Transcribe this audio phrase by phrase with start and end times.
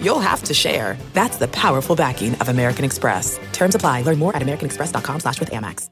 [0.00, 0.96] you'll have to share.
[1.12, 3.38] That's the powerful backing of American Express.
[3.52, 4.02] Terms apply.
[4.02, 5.90] Learn more at americanexpress.com slash with Amex.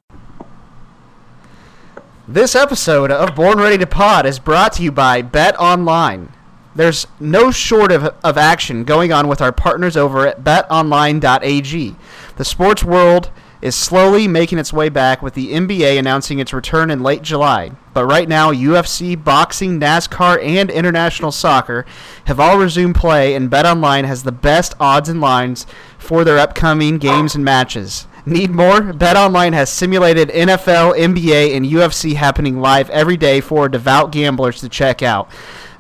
[2.27, 6.33] This episode of Born Ready to Pod is brought to you by Bet Online.
[6.75, 11.95] There's no short of, of action going on with our partners over at betonline.ag.
[12.37, 13.31] The sports world
[13.65, 17.73] is slowly making its way back with the NBA announcing its return in late July.
[17.95, 21.87] But right now, UFC, boxing, NASCAR, and international soccer
[22.27, 26.99] have all resumed play, and BetOnline has the best odds and lines for their upcoming
[26.99, 28.07] games and matches.
[28.27, 28.81] Need more?
[28.81, 34.69] BetOnline has simulated NFL, NBA, and UFC happening live every day for devout gamblers to
[34.69, 35.31] check out.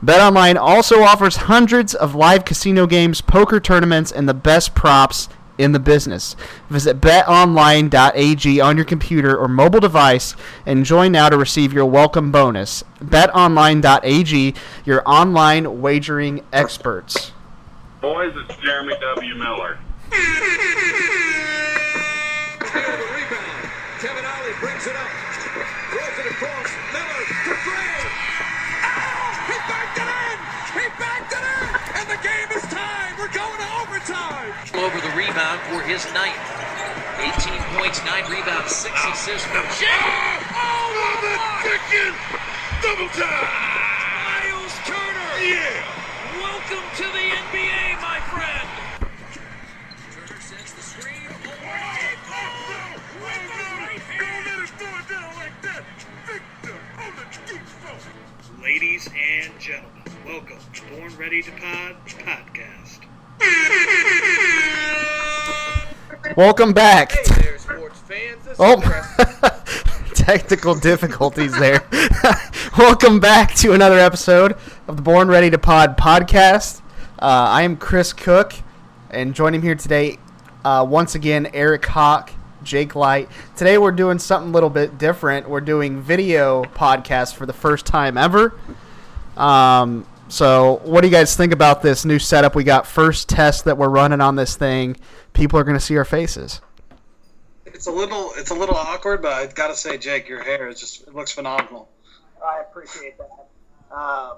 [0.02, 5.72] BetOnline also offers hundreds of live casino games, poker tournaments, and the best props in
[5.72, 6.36] the business.
[6.68, 10.34] Visit betonline.ag on your computer or mobile device
[10.66, 12.84] and join now to receive your welcome bonus.
[13.02, 17.32] betonline.ag, your online wagering experts.
[18.00, 19.34] Boys, it's Jeremy W.
[19.34, 19.78] Miller.
[35.34, 36.38] rebound for his ninth.
[37.18, 39.90] 18 points, 9 rebounds, 6 assists for Jay.
[40.54, 41.34] Oh, the
[41.66, 42.14] chicken!
[42.80, 43.50] Double time!
[44.30, 45.34] Myles Turner!
[45.42, 45.82] Yeah!
[46.38, 48.68] Welcome to the NBA, my friend.
[50.14, 51.26] Turner sets the screen.
[51.26, 51.50] Oh,
[54.18, 55.84] Don't let it go down like that.
[56.26, 58.62] Victor Oladipo.
[58.62, 61.96] Ladies and gentlemen, welcome to Born Ready to Pod
[66.36, 67.12] Welcome back.
[67.12, 68.44] Hey there, sports fans.
[68.44, 71.82] This Oh, is technical difficulties there.
[72.78, 74.56] Welcome back to another episode
[74.88, 76.80] of the Born Ready to Pod podcast.
[77.20, 78.54] Uh, I am Chris Cook,
[79.10, 80.18] and joining me here today,
[80.64, 82.32] uh, once again, Eric Hawk,
[82.64, 83.28] Jake Light.
[83.54, 85.48] Today we're doing something a little bit different.
[85.48, 88.58] We're doing video podcast for the first time ever.
[89.36, 92.54] Um, so, what do you guys think about this new setup?
[92.56, 94.96] We got first test that we're running on this thing.
[95.34, 96.62] People are going to see our faces.
[97.66, 100.78] It's a little, it's a little awkward, but I've gotta say, Jake, your hair is
[100.78, 101.88] just, it looks phenomenal.
[102.42, 103.94] I appreciate that.
[103.94, 104.36] Um,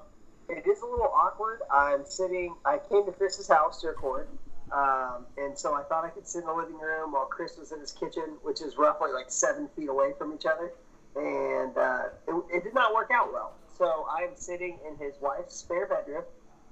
[0.48, 1.60] it is a little awkward.
[1.72, 2.54] I'm sitting.
[2.64, 4.28] I came to Chris's house to record,
[4.72, 7.72] um, and so I thought I could sit in the living room while Chris was
[7.72, 10.72] in his kitchen, which is roughly like seven feet away from each other,
[11.16, 13.54] and uh, it, it did not work out well.
[13.76, 16.24] So I'm sitting in his wife's spare bedroom,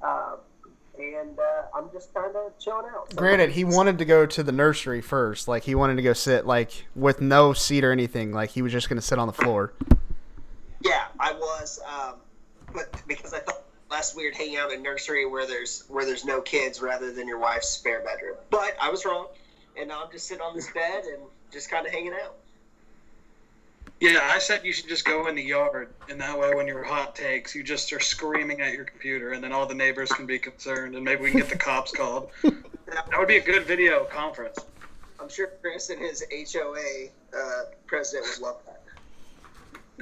[0.03, 0.37] um,
[0.99, 3.11] and uh, I'm just kind of chilling out.
[3.11, 5.49] So Granted, he wanted to go to the nursery first.
[5.49, 8.33] Like he wanted to go sit like with no seat or anything.
[8.33, 9.73] Like he was just going to sit on the floor.
[10.81, 12.17] Yeah, I was, um,
[12.73, 16.25] but because I thought less weird hanging out in a nursery where there's where there's
[16.25, 18.37] no kids rather than your wife's spare bedroom.
[18.51, 19.29] But I was wrong,
[19.79, 21.23] and now I'm just sitting on this bed and
[21.53, 22.37] just kind of hanging out.
[24.01, 26.83] Yeah, I said you should just go in the yard, and that way, when your
[26.83, 30.27] hot takes, you just are screaming at your computer, and then all the neighbors can
[30.27, 32.31] be concerned, and maybe we can get the cops called.
[32.87, 34.59] That would be a good video conference.
[35.19, 36.23] I'm sure Chris and his
[36.53, 38.83] HOA uh, president would love that.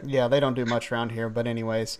[0.04, 1.28] Yeah, they don't do much around here.
[1.28, 1.98] But anyways,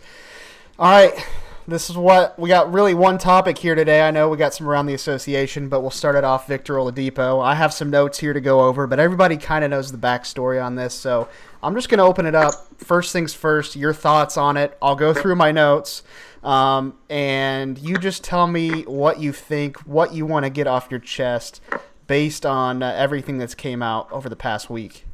[0.79, 1.27] all right.
[1.67, 2.73] This is what we got.
[2.73, 4.03] Really, one topic here today.
[4.03, 6.49] I know we got some around the association, but we'll start it off.
[6.49, 7.43] Victor Oladipo.
[7.43, 10.63] I have some notes here to go over, but everybody kind of knows the backstory
[10.63, 11.29] on this, so
[11.63, 12.55] I'm just going to open it up.
[12.79, 13.77] First things first.
[13.77, 14.77] Your thoughts on it.
[14.83, 16.03] I'll go through my notes,
[16.43, 20.89] um, and you just tell me what you think, what you want to get off
[20.91, 21.61] your chest,
[22.09, 25.05] based on uh, everything that's came out over the past week.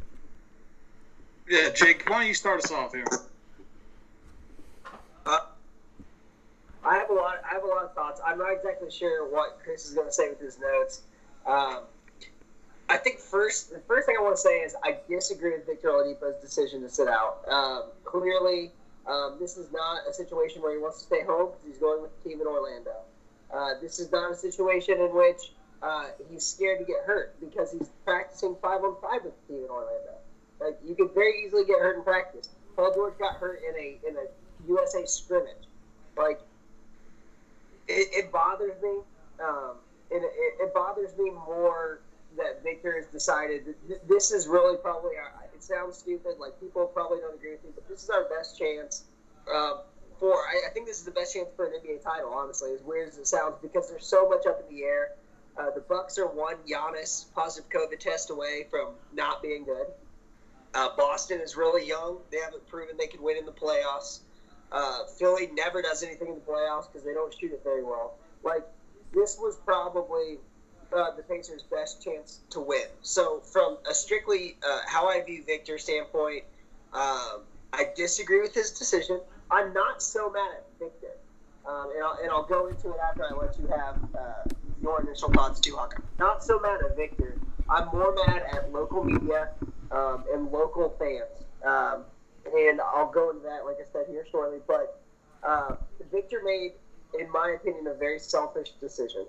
[1.47, 3.05] Yeah, Jake, why don't you start us off here?
[5.27, 5.41] Uh,
[6.89, 7.37] I have a lot.
[7.45, 8.21] I have a lot of thoughts.
[8.25, 11.03] I'm not exactly sure what Chris is going to say with his notes.
[11.47, 11.83] Um,
[12.89, 15.89] I think first, the first thing I want to say is I disagree with Victor
[15.89, 17.47] Oladipo's decision to sit out.
[17.47, 18.73] Um, clearly,
[19.07, 22.01] um, this is not a situation where he wants to stay home because he's going
[22.01, 22.97] with the team in Orlando.
[23.53, 25.53] Uh, this is not a situation in which
[25.83, 29.65] uh, he's scared to get hurt because he's practicing five on five with the team
[29.65, 30.17] in Orlando.
[30.59, 32.49] Like you could very easily get hurt in practice.
[32.77, 34.27] Paul George got hurt in a in a
[34.69, 35.69] USA scrimmage.
[36.17, 36.41] Like
[37.89, 39.01] it, it bothers me.
[39.43, 39.77] Um,
[40.11, 42.01] and it, it bothers me more
[42.37, 46.37] that Victor has decided th- this is really probably our, it sounds stupid.
[46.39, 49.05] Like people probably don't agree with me, but this is our best chance.
[49.53, 49.81] Um,
[50.19, 52.33] for I, I think this is the best chance for an NBA title.
[52.33, 55.13] Honestly, as weird as it sounds, because there's so much up in the air.
[55.57, 59.87] Uh, the Bucks are one Giannis positive COVID test away from not being good.
[60.75, 62.19] Uh, Boston is really young.
[62.31, 64.21] They haven't proven they can win in the playoffs.
[64.71, 68.15] Uh, Philly never does anything in the playoffs because they don't shoot it very well.
[68.45, 68.67] Like
[69.15, 70.39] this was probably
[70.93, 72.87] uh, the Pacers' best chance to win.
[73.03, 76.45] So, from a strictly uh, how I view Victor standpoint,
[76.93, 77.43] um,
[77.73, 79.21] I disagree with his decision.
[79.51, 81.13] I'm not so mad at Victor,
[81.67, 85.03] um, and, I'll, and I'll go into it after I let you have uh, your
[85.03, 86.01] initial thoughts too, Hawk.
[86.19, 87.39] Not so mad at Victor.
[87.69, 89.51] I'm more mad at local media
[89.91, 91.45] um, and local fans.
[92.55, 94.59] And I'll go into that, like I said here shortly.
[94.67, 95.01] But
[95.43, 95.77] uh,
[96.11, 96.73] Victor made,
[97.19, 99.27] in my opinion, a very selfish decision.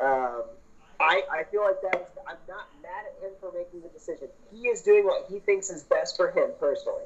[0.00, 0.42] Um,
[1.00, 4.28] I, I feel like that I'm not mad at him for making the decision.
[4.52, 7.04] He is doing what he thinks is best for him personally.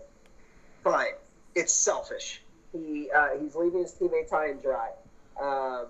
[0.84, 1.14] Fine.
[1.54, 2.42] It's selfish.
[2.72, 4.90] He uh, he's leaving his teammates high and dry.
[5.40, 5.86] Um,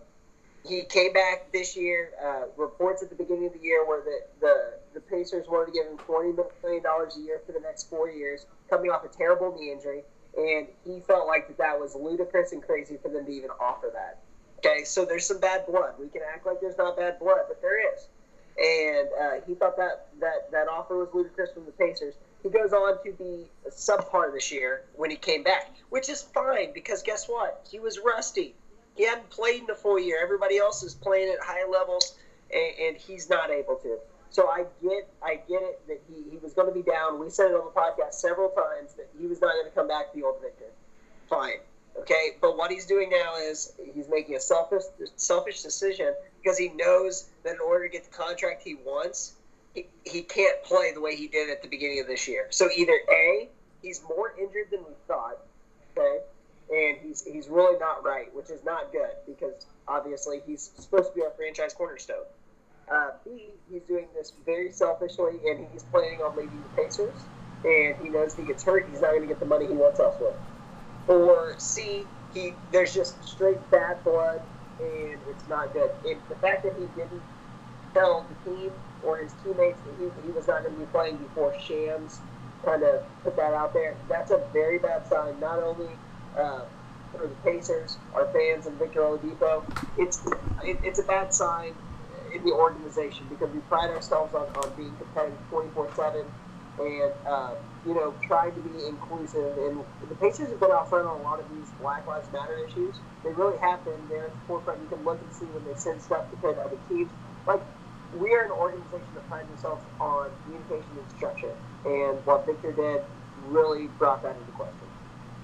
[0.66, 2.12] he came back this year.
[2.22, 5.72] Uh, reports at the beginning of the year were that the the Pacers wanted to
[5.72, 6.32] give him twenty
[6.62, 10.02] million dollars a year for the next four years, coming off a terrible knee injury,
[10.38, 13.90] and he felt like that that was ludicrous and crazy for them to even offer
[13.92, 14.22] that.
[14.58, 15.92] Okay, so there's some bad blood.
[16.00, 18.08] We can act like there's not bad blood, but there is.
[18.58, 22.14] And uh, he thought that, that that offer was ludicrous from the Pacers.
[22.42, 26.22] He goes on to be a subpar this year when he came back, which is
[26.22, 27.66] fine because guess what?
[27.70, 28.54] He was rusty.
[28.94, 30.18] He hadn't played in a full year.
[30.22, 32.16] Everybody else is playing at high levels,
[32.50, 33.98] and, and he's not able to.
[34.36, 37.18] So I get, I get it that he, he was going to be down.
[37.18, 39.88] We said it on the podcast several times that he was not going to come
[39.88, 40.66] back the old Victor.
[41.30, 41.60] Fine,
[41.98, 42.32] okay.
[42.42, 44.82] But what he's doing now is he's making a selfish,
[45.16, 46.12] selfish decision
[46.42, 49.36] because he knows that in order to get the contract he wants,
[49.74, 52.48] he, he can't play the way he did at the beginning of this year.
[52.50, 53.48] So either a
[53.80, 55.38] he's more injured than we thought,
[55.96, 56.18] okay,
[56.70, 61.14] and he's he's really not right, which is not good because obviously he's supposed to
[61.14, 62.26] be our franchise cornerstone.
[62.90, 67.14] Uh, B, he's doing this very selfishly, and he's planning on leaving the Pacers,
[67.64, 69.72] and he knows if he gets hurt, he's not going to get the money he
[69.72, 70.34] wants elsewhere.
[71.08, 74.40] Or C, he there's just straight bad blood,
[74.80, 75.90] and it's not good.
[76.06, 77.22] And the fact that he didn't
[77.92, 78.72] tell the team
[79.04, 82.20] or his teammates that he, he was not going to be playing before Shams
[82.64, 85.90] kind of put that out there, that's a very bad sign, not only
[86.36, 86.62] uh,
[87.12, 89.64] for the Pacers, our fans, and Victor Oladipo.
[89.98, 90.24] It's
[90.64, 91.74] it, it's a bad sign
[92.36, 96.24] in the organization because we pride ourselves on, on being competitive 24 7
[96.78, 97.54] and, uh,
[97.86, 99.56] you know, trying to be inclusive.
[99.58, 102.58] And the Pacers have been out front on a lot of these Black Lives Matter
[102.66, 102.96] issues.
[103.24, 104.80] They really have been there at the forefront.
[104.82, 107.10] You can look and see when they send stuff to other teams.
[107.46, 107.62] Like,
[108.18, 111.54] we are an organization that prides ourselves on communication and structure.
[111.84, 113.02] And what Victor did
[113.48, 114.86] really brought that into question.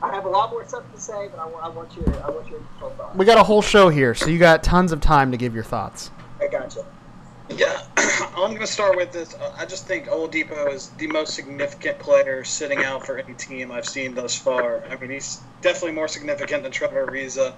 [0.02, 2.48] I have a lot more stuff to say, but I, I want your I want
[2.48, 3.16] your thoughts.
[3.16, 5.62] We got a whole show here, so you got tons of time to give your
[5.62, 6.10] thoughts.
[6.42, 6.80] I gotcha.
[7.48, 7.78] Yeah,
[8.36, 11.98] I'm going to start with is uh, I just think Oladipo is the most significant
[12.00, 14.84] player sitting out for any team I've seen thus far.
[14.90, 17.54] I mean, he's definitely more significant than Trevor Ariza.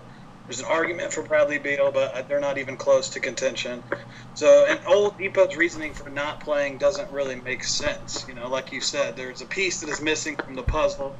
[0.46, 3.84] There's an argument for Bradley Beal, but they're not even close to contention.
[4.34, 8.26] So, and Oladipo's reasoning for not playing doesn't really make sense.
[8.28, 11.16] You know, like you said, there's a piece that is missing from the puzzle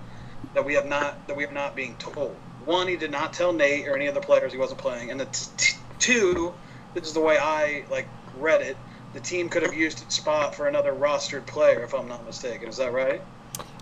[0.55, 2.43] that we have not that we are not being told.
[2.59, 5.21] One, he did not tell Nate or any of the players he wasn't playing, and
[5.33, 6.55] t- two,
[6.95, 8.09] this is the way I like
[8.39, 8.77] read it.
[9.13, 12.69] The team could have used its spot for another rostered player, if I'm not mistaken.
[12.69, 13.23] Is that right?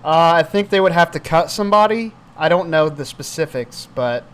[0.05, 2.13] Uh, I think they would have to cut somebody.
[2.37, 4.25] I don't know the specifics, but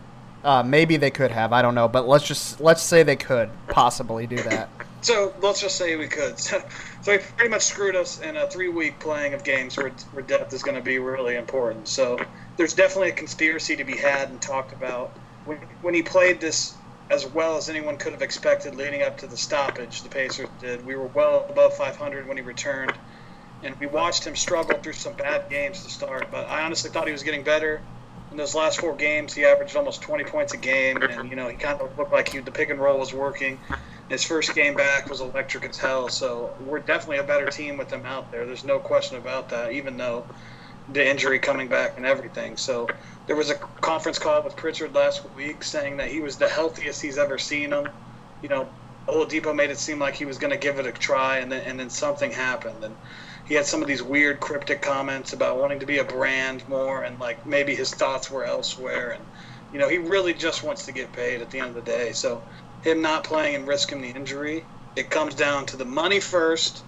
[0.42, 1.52] uh, maybe they could have.
[1.52, 4.68] I don't know, but let's just let's say they could possibly do that.
[5.00, 6.36] So let's just say we could.
[6.48, 6.62] So,
[7.02, 10.52] so he pretty much screwed us in a three-week playing of games where, where depth
[10.52, 11.86] is going to be really important.
[11.86, 12.18] So
[12.56, 15.10] there's definitely a conspiracy to be had and talked about.
[15.44, 16.74] When, when he played this
[17.10, 20.84] as well as anyone could have expected leading up to the stoppage, the Pacers did.
[20.84, 22.92] We were well above 500 when he returned,
[23.62, 26.30] and we watched him struggle through some bad games to start.
[26.30, 27.80] But I honestly thought he was getting better.
[28.30, 31.48] In those last four games, he averaged almost 20 points a game, and you know
[31.48, 33.58] he kind of looked like he, the pick and roll was working.
[34.10, 37.90] His first game back was electric as hell, so we're definitely a better team with
[37.90, 38.44] him out there.
[38.44, 40.26] There's no question about that, even though
[40.92, 42.56] the injury coming back and everything.
[42.56, 42.88] So
[43.28, 47.02] there was a conference call with Pritchard last week saying that he was the healthiest
[47.02, 47.86] he's ever seen him.
[48.40, 48.72] You know,
[49.06, 51.62] Oladipo made it seem like he was going to give it a try, and then
[51.66, 52.96] and then something happened, and
[53.44, 57.02] he had some of these weird cryptic comments about wanting to be a brand more,
[57.04, 59.26] and like maybe his thoughts were elsewhere, and
[59.72, 62.12] you know he really just wants to get paid at the end of the day.
[62.12, 62.44] So
[62.82, 66.84] him not playing and risking the injury, it comes down to the money first,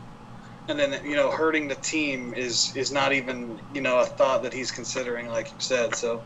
[0.71, 4.43] and then you know hurting the team is is not even you know a thought
[4.45, 5.97] that he's considering, like you said.
[5.97, 6.25] So,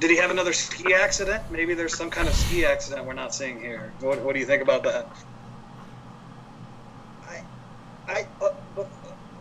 [0.00, 1.42] did he have another ski accident?
[1.50, 3.96] Maybe there's some kind of ski accident we're not seeing here.
[4.00, 5.06] What What do you think about that?
[8.08, 8.92] I uh, but-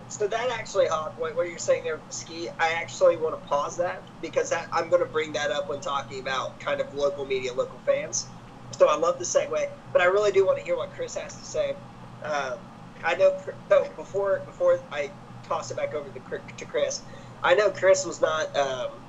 [0.07, 3.77] so that actually, Hawk, what, what you're saying there ski, I actually want to pause
[3.77, 7.25] that because that, I'm going to bring that up when talking about kind of local
[7.25, 8.31] media, local fans.
[8.73, 11.39] So I love the segue, but I really do want to hear what Chris has
[11.39, 11.75] to say.
[12.23, 12.68] Um,
[13.03, 13.31] I know.
[13.71, 15.11] So before before I
[15.43, 16.19] toss it back over to
[16.65, 17.03] Chris-
[17.43, 19.01] I know Chris was not um,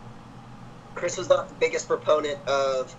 [0.95, 2.95] Chris was not the biggest proponent of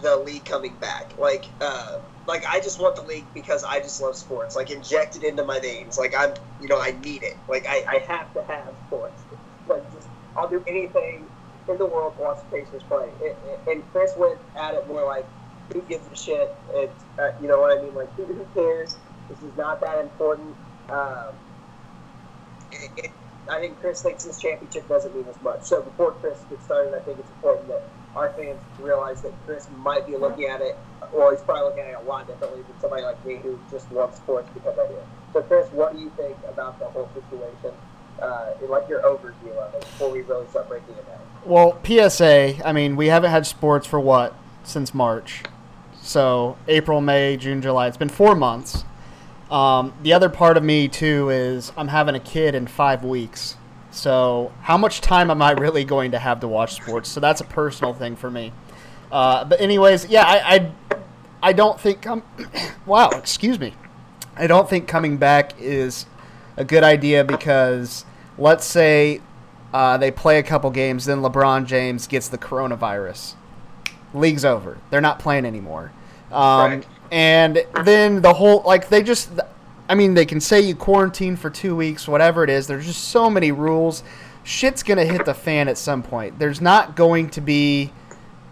[0.00, 1.14] the league coming back.
[1.18, 1.96] Like, uh,
[2.26, 4.56] like I just want the league because I just love sports.
[4.56, 5.96] Like, inject it into my veins.
[5.98, 7.42] Like, I'm, you know, I need it.
[7.48, 9.24] Like, I, I have to have sports.
[9.66, 11.28] Like, just I'll do anything
[11.68, 13.08] in the world to watch the Pacers play.
[13.66, 15.26] And Chris went at it more like,
[15.72, 16.48] who gives a shit?
[16.74, 17.94] It, uh, you know what I mean?
[17.94, 18.96] Like, who cares?
[19.28, 20.54] This is not that important.
[20.88, 21.34] Um,
[22.72, 23.10] it, it,
[23.48, 25.62] I think Chris thinks this championship doesn't mean as much.
[25.62, 27.82] So before Chris gets started, I think it's important that
[28.16, 30.76] our fans realize that Chris might be looking at it,
[31.12, 33.90] or he's probably looking at it a lot differently than somebody like me who just
[33.92, 34.96] loves sports because I do.
[35.32, 37.76] So Chris, what do you think about the whole situation?
[38.20, 41.18] Uh, like your overview of it before we really start breaking it down.
[41.44, 42.66] Well, PSA.
[42.66, 45.42] I mean, we haven't had sports for what since March,
[46.00, 47.86] so April, May, June, July.
[47.88, 48.84] It's been four months.
[49.50, 53.56] Um, the other part of me too is I'm having a kid in five weeks.
[53.90, 57.08] So how much time am I really going to have to watch sports?
[57.08, 58.52] So that's a personal thing for me.
[59.10, 60.72] Uh, but anyways, yeah, I, I,
[61.42, 62.22] I don't think I'm.
[62.86, 63.74] wow, excuse me.
[64.36, 66.06] I don't think coming back is
[66.56, 68.04] a good idea because
[68.36, 69.22] let's say
[69.72, 73.34] uh, they play a couple games, then LeBron James gets the coronavirus.
[74.12, 74.78] League's over.
[74.90, 75.92] They're not playing anymore.
[76.30, 76.86] Um, Right.
[77.10, 79.30] And then the whole like they just,
[79.88, 82.66] I mean, they can say you quarantine for two weeks, whatever it is.
[82.66, 84.02] There's just so many rules.
[84.44, 86.38] Shit's gonna hit the fan at some point.
[86.38, 87.92] There's not going to be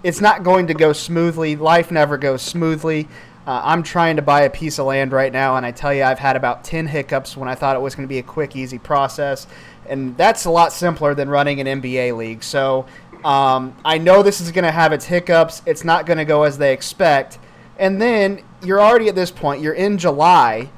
[0.04, 1.56] it's not going to go smoothly.
[1.56, 3.08] Life never goes smoothly.
[3.46, 6.02] Uh, I'm trying to buy a piece of land right now, and I tell you,
[6.02, 8.54] I've had about 10 hiccups when I thought it was going to be a quick,
[8.54, 9.46] easy process.
[9.86, 12.42] And that's a lot simpler than running an NBA league.
[12.42, 12.86] So
[13.24, 15.62] um, I know this is going to have its hiccups.
[15.66, 17.38] It's not going to go as they expect.
[17.78, 20.70] And then you're already at this point, you're in July.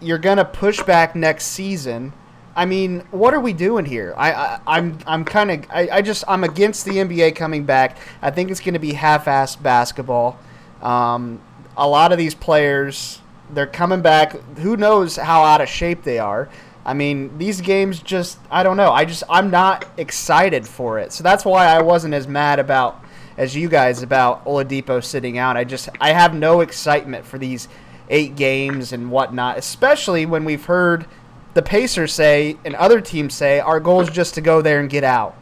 [0.00, 2.12] You're going to push back next season.
[2.56, 4.14] I mean, what are we doing here?
[4.16, 7.98] I, I I'm I'm kind of I, I just I'm against the NBA coming back.
[8.22, 10.38] I think it's going to be half-assed basketball.
[10.80, 11.40] Um,
[11.76, 14.32] a lot of these players, they're coming back.
[14.58, 16.48] Who knows how out of shape they are?
[16.84, 18.92] I mean, these games just I don't know.
[18.92, 21.12] I just I'm not excited for it.
[21.12, 23.03] So that's why I wasn't as mad about
[23.36, 25.56] as you guys about Oladipo sitting out.
[25.56, 27.68] I just I have no excitement for these
[28.08, 31.06] eight games and whatnot, especially when we've heard
[31.54, 34.90] the Pacers say and other teams say our goal is just to go there and
[34.90, 35.36] get out.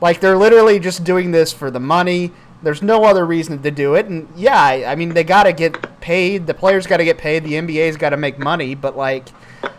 [0.00, 2.32] Like they're literally just doing this for the money.
[2.62, 4.06] There's no other reason to do it.
[4.06, 6.46] And yeah, I, I mean they got to get paid.
[6.46, 7.44] The players got to get paid.
[7.44, 8.74] The NBA's got to make money.
[8.74, 9.28] But like,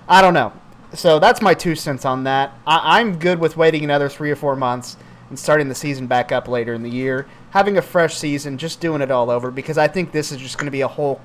[0.07, 0.53] I don't know.
[0.93, 2.57] So that's my two cents on that.
[2.67, 4.97] I, I'm good with waiting another three or four months
[5.33, 8.79] and starting the season back up later in the year, having a fresh season, just
[8.79, 11.19] doing it all over because I think this is just going to be a whole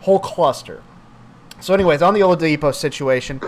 [0.00, 0.82] whole cluster.
[1.60, 3.38] So, anyways, on the Oladipo situation,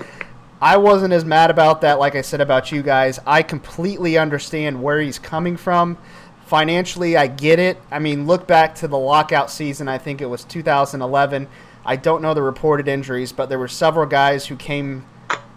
[0.61, 3.21] I wasn't as mad about that, like I said about you guys.
[3.27, 5.97] I completely understand where he's coming from.
[6.45, 7.79] Financially, I get it.
[7.91, 9.89] I mean, look back to the lockout season.
[9.89, 11.49] I think it was 2011.
[11.87, 15.07] I don't know the reported injuries, but there were several guys who came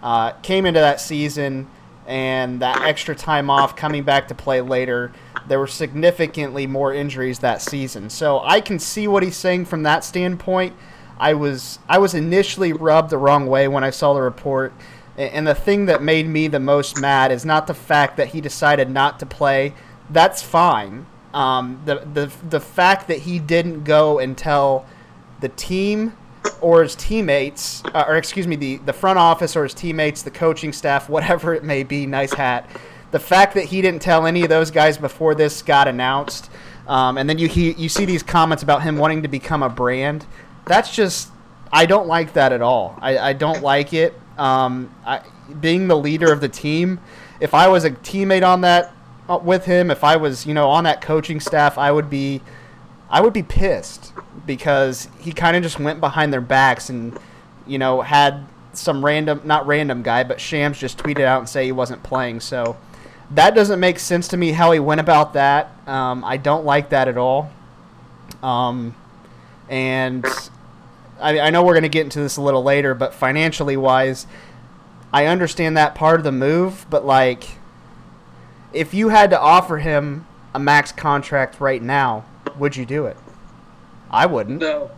[0.02, 1.68] uh, came into that season
[2.06, 5.12] and that extra time off coming back to play later.
[5.48, 9.82] There were significantly more injuries that season, so I can see what he's saying from
[9.84, 10.74] that standpoint.
[11.18, 14.72] I was I was initially rubbed the wrong way when I saw the report,
[15.16, 18.40] and the thing that made me the most mad is not the fact that he
[18.40, 19.74] decided not to play.
[20.10, 21.06] That's fine.
[21.32, 24.86] Um, the the the fact that he didn't go and tell
[25.40, 26.16] the team
[26.60, 30.30] or his teammates, uh, or excuse me, the, the front office or his teammates, the
[30.30, 32.68] coaching staff, whatever it may be, nice hat.
[33.12, 36.50] The fact that he didn't tell any of those guys before this got announced,
[36.88, 39.68] um, and then you he, you see these comments about him wanting to become a
[39.68, 40.26] brand.
[40.66, 41.30] That's just
[41.72, 42.98] I don't like that at all.
[43.00, 44.14] I, I don't like it.
[44.38, 45.22] Um, I,
[45.60, 47.00] being the leader of the team,
[47.40, 48.92] if I was a teammate on that
[49.28, 52.40] uh, with him, if I was you know on that coaching staff, I would be
[53.08, 54.12] I would be pissed
[54.46, 57.18] because he kind of just went behind their backs and,
[57.66, 61.64] you know, had some random, not random guy, but Shams just tweeted out and say
[61.64, 62.40] he wasn't playing.
[62.40, 62.76] So
[63.30, 65.70] that doesn't make sense to me how he went about that.
[65.88, 67.50] Um, I don't like that at all.
[68.42, 68.94] Um,
[69.68, 70.24] and
[71.20, 74.26] I, I know we're going to get into this a little later, but financially wise,
[75.12, 77.58] I understand that part of the move, but like,
[78.72, 82.24] if you had to offer him a max contract right now,
[82.58, 83.16] would you do it?
[84.10, 84.60] I wouldn't.
[84.60, 84.90] No.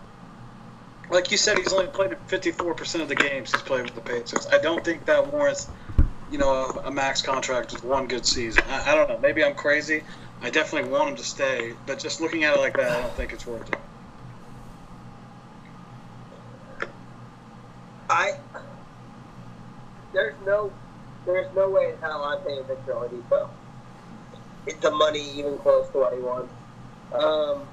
[1.11, 4.47] Like you said, he's only played 54% of the games he's played with the Pacers.
[4.53, 5.69] I don't think that warrants,
[6.31, 8.63] you know, a, a max contract with one good season.
[8.69, 9.19] I, I don't know.
[9.19, 10.03] Maybe I'm crazy.
[10.43, 13.13] I definitely want him to stay, but just looking at it like that, I don't
[13.15, 13.79] think it's worth it.
[18.11, 18.39] I
[20.15, 20.73] there's no
[21.27, 23.51] there's no way in hell I'm paying Victor Oladipo
[24.81, 26.53] the money even close to what he wants.
[27.13, 27.69] Um,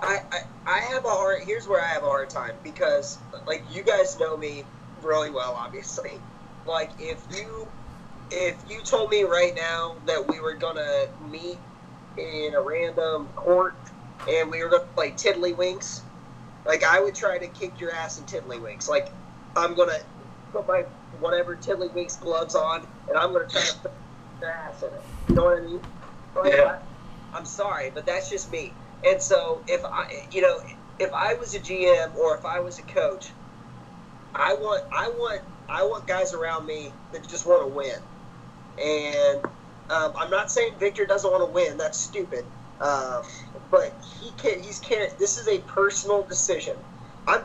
[0.00, 3.64] I, I I have a hard here's where I have a hard time because like
[3.70, 4.64] you guys know me
[5.02, 6.10] really well obviously.
[6.64, 7.66] Like if you
[8.30, 11.58] if you told me right now that we were gonna meet
[12.16, 13.74] in a random court
[14.28, 16.02] and we were gonna play tiddlywinks,
[16.64, 18.88] like I would try to kick your ass in tiddlywinks.
[18.88, 19.08] Like
[19.56, 19.98] I'm gonna
[20.52, 20.84] put my
[21.18, 23.92] whatever tiddlywinks gloves on and I'm gonna try to put
[24.40, 25.04] your ass in it.
[25.28, 25.80] You know what I mean?
[26.36, 26.62] Like, Yeah.
[26.64, 26.91] I,
[27.34, 28.72] I'm sorry, but that's just me.
[29.04, 30.56] And so if I, you know,
[30.98, 33.32] if I was a GM or if I was a coach,
[34.34, 37.96] I want, I want, I want guys around me that just want to win.
[38.78, 39.44] And
[39.90, 41.78] um, I'm not saying Victor doesn't want to win.
[41.78, 42.44] That's stupid.
[42.80, 43.22] Um,
[43.70, 44.60] but he can't.
[44.64, 45.16] He's can't.
[45.18, 46.76] This is a personal decision.
[47.26, 47.42] I'm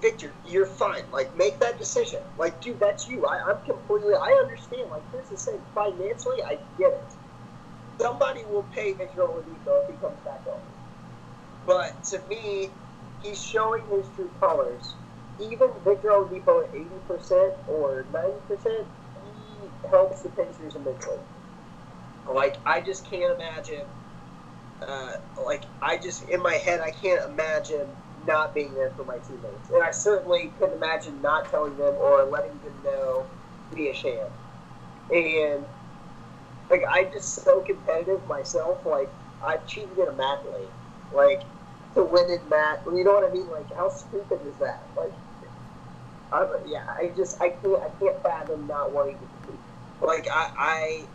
[0.00, 0.32] Victor.
[0.44, 1.02] You're fine.
[1.12, 2.20] Like make that decision.
[2.38, 3.26] Like dude, that's you.
[3.26, 4.14] I, I'm completely.
[4.14, 4.90] I understand.
[4.90, 7.14] Like Chris is saying, financially, I get it.
[8.00, 10.60] Somebody will pay Victor Oladipo if he comes back over.
[11.66, 12.70] But to me,
[13.22, 14.94] he's showing his true colors.
[15.38, 18.86] Even Victor Oladipo at eighty percent or ninety percent,
[19.24, 21.18] he helps the Pacers immensely.
[22.32, 23.86] Like I just can't imagine.
[24.86, 25.12] Uh,
[25.46, 27.86] like I just in my head, I can't imagine
[28.26, 32.24] not being there for my teammates, and I certainly couldn't imagine not telling them or
[32.24, 33.26] letting them know
[33.70, 34.26] to be a sham.
[35.10, 35.64] And
[36.70, 38.78] like I'm just so competitive myself.
[38.84, 39.10] Like
[39.44, 40.70] I've cheated in a mat league,
[41.12, 41.42] like
[41.94, 42.82] to win in mat.
[42.86, 43.48] You know what I mean?
[43.50, 44.88] Like how stupid is that?
[44.96, 45.12] Like,
[46.32, 49.60] I'm, yeah, I just I can't I can't fathom not wanting to compete.
[50.00, 51.06] Like I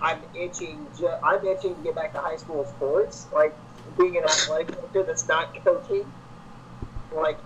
[0.00, 0.86] I I'm itching.
[0.96, 3.28] Ju- I'm itching to get back to high school sports.
[3.34, 3.56] Like
[3.98, 6.04] being an athletic director that's not coaching.
[7.14, 7.38] Like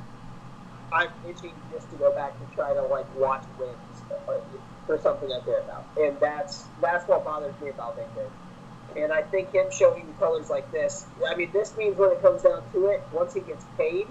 [0.93, 4.60] I'm itching just to go back and try to like watch wins like,
[4.91, 8.27] for something I care about, and that's that's what bothers me about Victor.
[8.97, 11.07] And I think him showing the colors like this.
[11.31, 14.09] I mean, this means when it comes down to it, once he gets paid,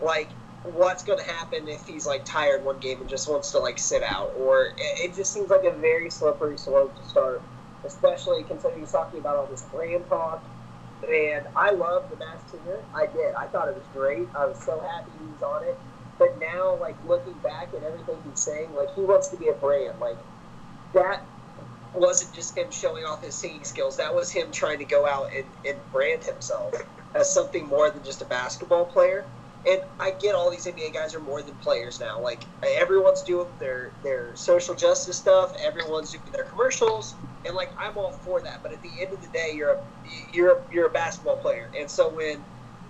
[0.00, 0.28] like
[0.62, 3.76] what's going to happen if he's like tired one game and just wants to like
[3.76, 7.42] sit out, or it, it just seems like a very slippery slope to start.
[7.84, 10.42] Especially considering he's talking about all this brand talk.
[11.02, 12.78] And I love the Masked Singer.
[12.94, 13.34] I did.
[13.34, 14.28] I thought it was great.
[14.34, 15.76] I was so happy he was on it.
[16.18, 19.52] But now, like looking back at everything he's saying, like he wants to be a
[19.52, 19.94] brand.
[20.00, 20.18] Like
[20.92, 21.26] that
[21.94, 23.96] wasn't just him showing off his singing skills.
[23.96, 26.74] That was him trying to go out and, and brand himself
[27.14, 29.26] as something more than just a basketball player.
[29.66, 32.20] And I get all these NBA guys are more than players now.
[32.20, 35.52] Like everyone's doing their their social justice stuff.
[35.64, 38.62] Everyone's doing their commercials, and like I'm all for that.
[38.62, 39.76] But at the end of the day, you're a
[40.32, 41.70] you're a, you're a basketball player.
[41.78, 42.44] And so when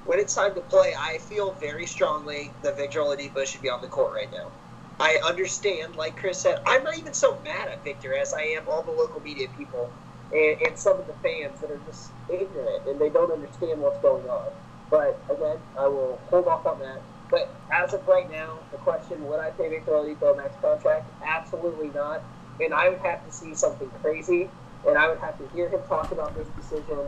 [0.05, 3.81] when it's time to play, I feel very strongly that Victor Oladipo should be on
[3.83, 4.53] the court right now.
[5.01, 8.65] I understand, like Chris said, I'm not even so mad at Victor as I am
[8.71, 9.91] all the local media people
[10.33, 14.01] and, and some of the fans that are just ignorant and they don't understand what's
[14.03, 14.53] going on.
[14.91, 17.03] But again, I will hold off on that.
[17.31, 21.11] But as of right now, the question, would I pay Victor Oladipo a max contract?
[21.27, 22.25] Absolutely not.
[22.61, 24.51] And I would have to see something crazy,
[24.87, 26.99] and I would have to hear him talk about this decision.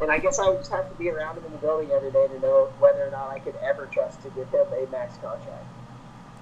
[0.00, 2.10] And I guess I would just have to be around him in the building every
[2.10, 5.16] day to know whether or not I could ever trust to give him a max
[5.18, 5.64] contract.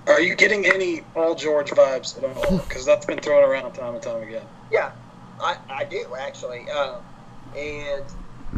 [0.06, 2.58] Are you getting any Paul George vibes at all?
[2.68, 4.42] Because that's been thrown around time and time again.
[4.70, 4.92] Yeah,
[5.40, 6.68] I, I do actually.
[6.70, 7.02] Um,
[7.56, 8.04] and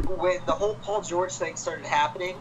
[0.06, 2.36] when the whole Paul George thing started happening,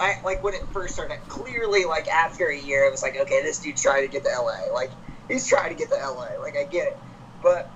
[0.00, 1.18] I like when it first started.
[1.28, 4.30] Clearly, like after a year, it was like, okay, this dude's trying to get to
[4.30, 4.72] LA.
[4.72, 4.90] Like
[5.28, 6.40] he's trying to get to LA.
[6.40, 6.98] Like I get it,
[7.42, 7.70] but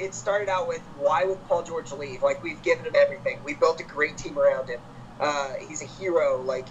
[0.00, 2.22] it started out with why would Paul George leave?
[2.22, 3.40] Like we've given him everything.
[3.44, 4.80] We built a great team around him.
[5.20, 6.42] Uh, he's a hero.
[6.42, 6.70] Like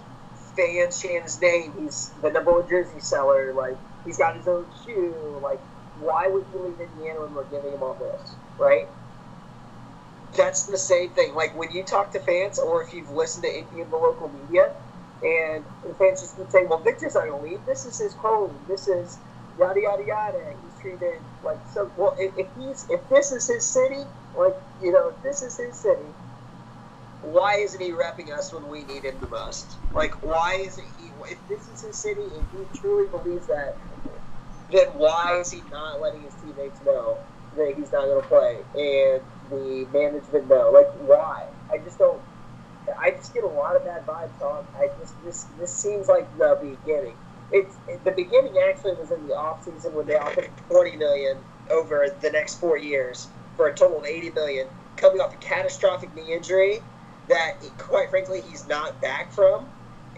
[0.58, 1.74] fans chant his name.
[1.78, 3.54] He's the number one jersey seller.
[3.56, 5.42] Like he's got his own shoe.
[5.44, 5.62] Like
[5.96, 8.86] why would he leave Indiana when we're giving him all this, right?
[10.38, 11.36] That's the same thing.
[11.36, 14.30] Like when you talk to fans, or if you've listened to any of the local
[14.30, 14.64] media,
[15.24, 17.66] and the fans just keep saying, "Well, Victor's not going to leave.
[17.66, 18.66] This is his home.
[18.68, 19.20] This is
[19.58, 21.92] yada yada yada." Treated like so.
[21.98, 24.04] Well, if, if he's if this is his city,
[24.38, 26.06] like you know, if this is his city,
[27.22, 29.76] why isn't he repping us when we need him the most?
[29.94, 31.10] Like, why isn't he?
[31.30, 33.78] If this is his city, and he truly believes that,
[34.72, 37.18] then why is he not letting his teammates know
[37.58, 40.72] that he's not going to play and the management know?
[40.72, 41.46] Like, why?
[41.72, 42.22] I just don't.
[43.00, 44.64] I just get a lot of bad vibes on.
[44.78, 47.16] I just this this seems like the beginning.
[47.52, 51.38] It's the beginning actually was in the off season when they offered twenty million
[51.72, 56.14] over the next four years for a total of eighty million, coming off a catastrophic
[56.16, 56.80] knee injury
[57.28, 59.68] that, quite frankly, he's not back from.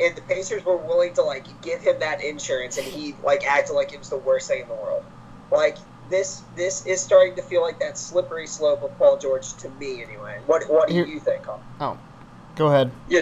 [0.02, 3.74] And the Pacers were willing to like give him that insurance, and he like acted
[3.74, 5.04] like it was the worst thing in the world.
[5.52, 5.78] Like
[6.10, 10.04] this, this is starting to feel like that slippery slope of Paul George to me,
[10.04, 10.39] anyway.
[10.46, 11.44] What What do Here- you think?
[11.44, 11.62] Colin?
[11.80, 11.98] Oh,
[12.56, 12.91] go ahead.
[13.10, 13.22] Yeah.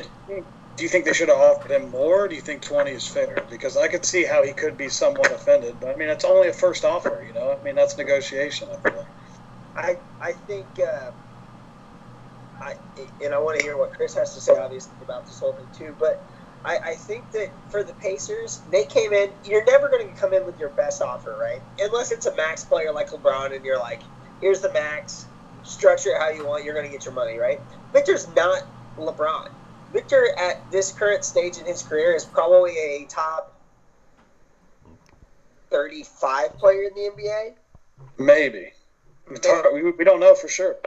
[0.80, 2.24] Do you think they should have offered him more?
[2.24, 3.46] Or do you think twenty is fair?
[3.50, 6.48] Because I could see how he could be somewhat offended, but I mean, it's only
[6.48, 7.22] a first offer.
[7.28, 8.70] You know, I mean, that's negotiation.
[8.72, 9.08] I feel like.
[9.76, 11.12] I I think, uh,
[12.62, 12.76] I
[13.22, 15.68] and I want to hear what Chris has to say, obviously, about this whole thing
[15.74, 15.98] too.
[16.00, 16.26] But
[16.64, 19.32] I, I think that for the Pacers, they came in.
[19.44, 21.60] You're never going to come in with your best offer, right?
[21.78, 24.04] Unless it's a max player like LeBron, and you're like,
[24.40, 25.28] here's the max,
[25.62, 26.64] structure it how you want.
[26.64, 27.58] You're going to get your money, right?
[27.92, 28.62] Victor's not
[28.98, 29.59] LeBron.
[29.92, 33.56] Victor, at this current stage in his career, is probably a top
[35.72, 37.54] 35 player in the NBA.
[38.18, 38.72] Maybe.
[39.74, 40.78] We, we don't know for sure.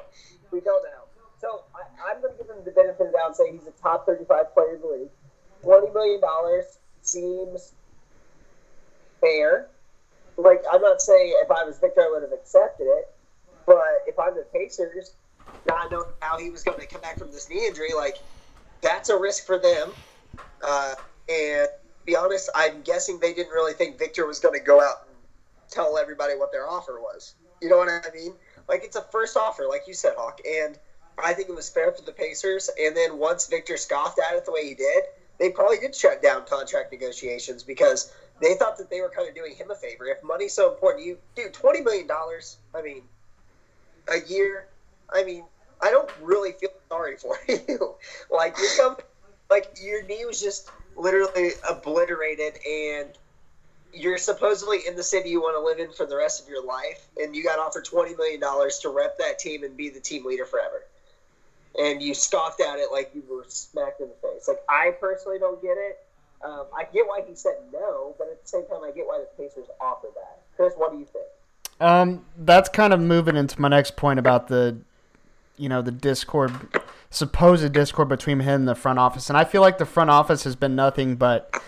[0.52, 1.02] We don't know.
[1.40, 3.66] So I, I'm going to give him the benefit of the doubt and say he's
[3.66, 5.10] a top 35 player in the league.
[5.64, 6.20] $20 million
[7.02, 7.72] seems
[9.20, 9.68] fair.
[10.36, 13.08] Like, I'm not saying if I was Victor, I would have accepted it.
[13.66, 15.14] But if I'm the Pacers,
[15.68, 18.16] not knowing how he was going to come back from this knee injury, like,
[18.82, 19.92] that's a risk for them.
[20.62, 20.94] Uh,
[21.28, 21.68] and
[22.04, 25.16] be honest, I'm guessing they didn't really think Victor was going to go out and
[25.70, 27.34] tell everybody what their offer was.
[27.60, 28.34] You know what I mean?
[28.68, 30.78] Like it's a first offer, like you said, Hawk, and
[31.22, 32.70] I think it was fair for the Pacers.
[32.80, 35.04] And then once Victor scoffed at it the way he did,
[35.38, 39.34] they probably did shut down contract negotiations because they thought that they were kind of
[39.34, 40.06] doing him a favor.
[40.06, 42.58] If money's so important, you do twenty million dollars.
[42.74, 43.02] I mean,
[44.08, 44.66] a year.
[45.12, 45.44] I mean,
[45.82, 47.94] I don't really feel sorry for you.
[48.30, 48.96] like you come,
[49.50, 53.10] like your knee was just literally obliterated, and
[53.92, 56.64] you're supposedly in the city you want to live in for the rest of your
[56.64, 60.00] life, and you got offered twenty million dollars to rep that team and be the
[60.00, 60.84] team leader forever.
[61.78, 64.46] And you scoffed at it like you were smacked in the face.
[64.46, 65.98] Like I personally don't get it.
[66.44, 69.20] Um, I get why he said no, but at the same time, I get why
[69.20, 70.42] the Pacers offered that.
[70.56, 71.24] Chris, what do you think?
[71.80, 74.76] Um, that's kind of moving into my next point about the,
[75.62, 76.52] you know, the discord,
[77.08, 80.42] supposed discord between him and the front office, and I feel like the front office
[80.42, 81.62] has been nothing but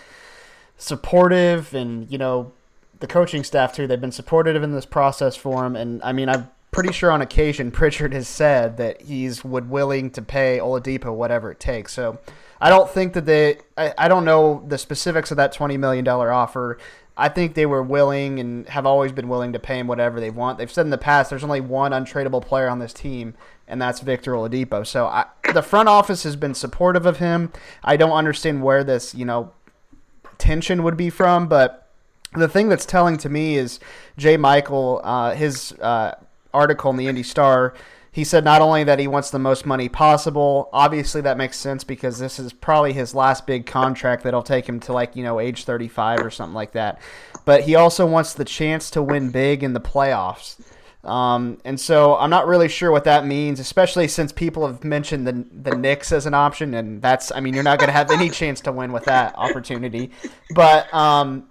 [0.77, 2.51] supportive, and you know,
[2.99, 3.87] the coaching staff too.
[3.87, 7.21] They've been supportive in this process for him, and I mean, I'm pretty sure on
[7.21, 11.93] occasion Pritchard has said that he's would willing to pay Oladipo whatever it takes.
[11.93, 12.19] So.
[12.61, 13.57] I don't think that they.
[13.77, 16.77] I, I don't know the specifics of that twenty million dollar offer.
[17.17, 20.29] I think they were willing and have always been willing to pay him whatever they
[20.29, 20.57] want.
[20.57, 23.35] They've said in the past there's only one untradeable player on this team,
[23.67, 24.85] and that's Victor Oladipo.
[24.85, 27.51] So I, the front office has been supportive of him.
[27.83, 29.51] I don't understand where this you know
[30.37, 31.89] tension would be from, but
[32.33, 33.79] the thing that's telling to me is
[34.17, 34.37] J.
[34.37, 36.15] Michael, uh, his uh,
[36.53, 37.73] article in the Indy Star.
[38.11, 41.83] He said not only that he wants the most money possible, obviously that makes sense
[41.83, 45.41] because this is probably his last big contract that'll take him to like, you know,
[45.41, 47.01] age 35 or something like that.
[47.43, 50.61] But he also wants the chance to win big in the playoffs.
[51.05, 55.27] Um, and so I'm not really sure what that means, especially since people have mentioned
[55.27, 58.11] the the Knicks as an option, and that's I mean you're not going to have
[58.11, 60.11] any chance to win with that opportunity.
[60.53, 61.49] But um,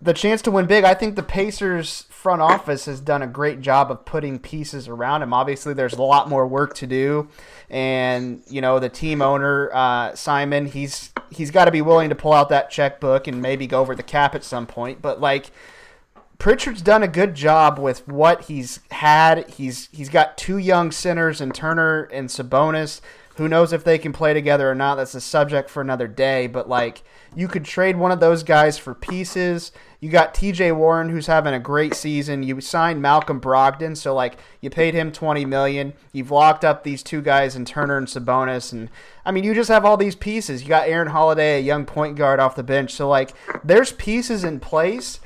[0.00, 3.60] the chance to win big, I think the Pacers front office has done a great
[3.60, 5.32] job of putting pieces around him.
[5.32, 7.28] Obviously, there's a lot more work to do,
[7.70, 12.14] and you know the team owner uh, Simon, he's he's got to be willing to
[12.14, 15.02] pull out that checkbook and maybe go over the cap at some point.
[15.02, 15.50] But like
[16.38, 19.48] Pritchard's done a good job with what he's had.
[19.50, 23.00] He's he's got two young centers in Turner and Sabonis.
[23.36, 24.94] Who knows if they can play together or not?
[24.94, 26.46] That's a subject for another day.
[26.46, 27.02] But like,
[27.34, 29.72] you could trade one of those guys for pieces.
[29.98, 30.70] You got T.J.
[30.72, 32.44] Warren, who's having a great season.
[32.44, 35.94] You signed Malcolm Brogdon, so like, you paid him twenty million.
[36.12, 38.88] You've locked up these two guys in Turner and Sabonis, and
[39.24, 40.62] I mean, you just have all these pieces.
[40.62, 42.92] You got Aaron Holiday, a young point guard off the bench.
[42.92, 43.32] So like,
[43.64, 45.18] there's pieces in place.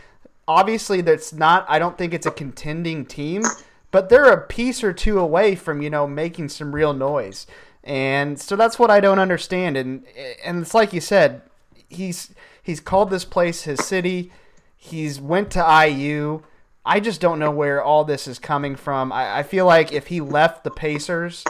[0.49, 1.67] Obviously, that's not.
[1.69, 3.43] I don't think it's a contending team,
[3.91, 7.47] but they're a piece or two away from you know making some real noise.
[7.85, 9.77] And so that's what I don't understand.
[9.77, 10.05] And
[10.43, 11.43] and it's like you said,
[11.89, 14.33] he's he's called this place his city.
[14.77, 16.43] He's went to IU.
[16.85, 19.13] I just don't know where all this is coming from.
[19.13, 21.45] I, I feel like if he left the Pacers,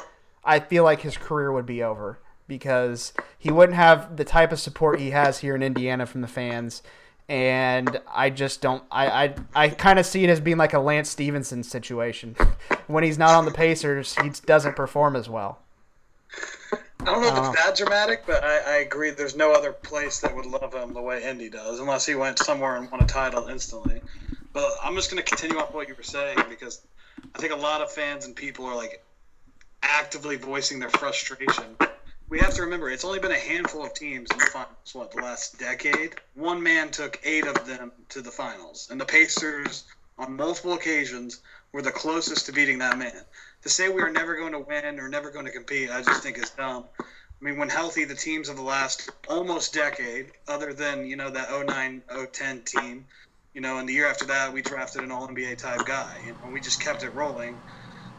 [0.45, 4.59] I feel like his career would be over because he wouldn't have the type of
[4.59, 6.83] support he has here in Indiana from the fans.
[7.29, 8.83] And I just don't.
[8.91, 12.37] I I, I kind of see it as being like a Lance Stephenson situation.
[12.87, 15.59] when he's not on the Pacers, he doesn't perform as well.
[17.01, 19.11] I don't know if Uh, it's that dramatic, but I, I agree.
[19.11, 22.39] There's no other place that would love him the way Indy does, unless he went
[22.39, 24.01] somewhere and won a title instantly.
[24.53, 26.81] But I'm just going to continue off what you were saying because
[27.35, 29.05] I think a lot of fans and people are like
[29.83, 31.77] actively voicing their frustration.
[32.31, 34.93] We have to remember it's only been a handful of teams in the finals.
[34.93, 36.15] What the last decade?
[36.35, 39.85] One man took eight of them to the finals, and the Pacers
[40.19, 41.41] on multiple occasions
[41.73, 43.25] were the closest to beating that man.
[43.63, 46.23] To say we are never going to win or never going to compete, I just
[46.23, 46.85] think is dumb.
[47.01, 51.31] I mean, when healthy, the teams of the last almost decade, other than you know
[51.31, 53.07] that 09 010 team,
[53.55, 56.53] you know, and the year after that, we drafted an All NBA type guy, and
[56.53, 57.63] we just kept it rolling.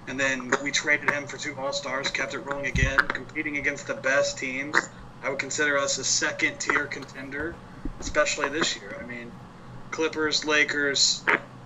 [0.08, 3.88] And then we traded him for two All Stars, kept it rolling again, competing against
[3.88, 4.76] the best teams.
[5.24, 7.56] I would consider us a second tier contender,
[8.00, 8.98] especially this year.
[9.02, 9.32] I mean,
[9.92, 11.24] Clippers, Lakers,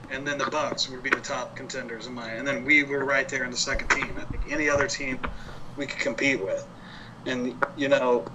[0.10, 2.30] and then the Bucks would be the top contenders in my.
[2.32, 4.16] And then we were right there in the second team.
[4.18, 5.20] I think any other team
[5.78, 6.68] we could compete with.
[7.26, 8.26] And you know,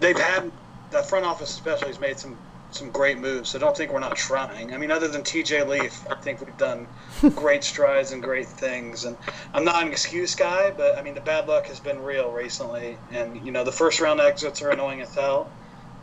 [0.00, 0.52] they've had
[0.90, 2.38] the front office especially has made some
[2.70, 3.50] some great moves.
[3.50, 4.74] So don't think we're not trying.
[4.74, 5.64] I mean, other than T.J.
[5.64, 6.86] Leaf, I think we've done
[7.34, 9.04] great strides and great things.
[9.04, 9.16] And
[9.54, 12.98] I'm not an excuse guy, but I mean the bad luck has been real recently.
[13.12, 15.50] And you know, the first round exits are annoying as hell.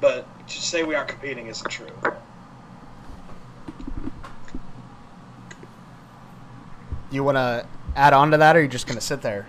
[0.02, 1.88] But to say we aren't competing isn't true.
[7.12, 9.48] You want to add on to that, or are you just going to sit there?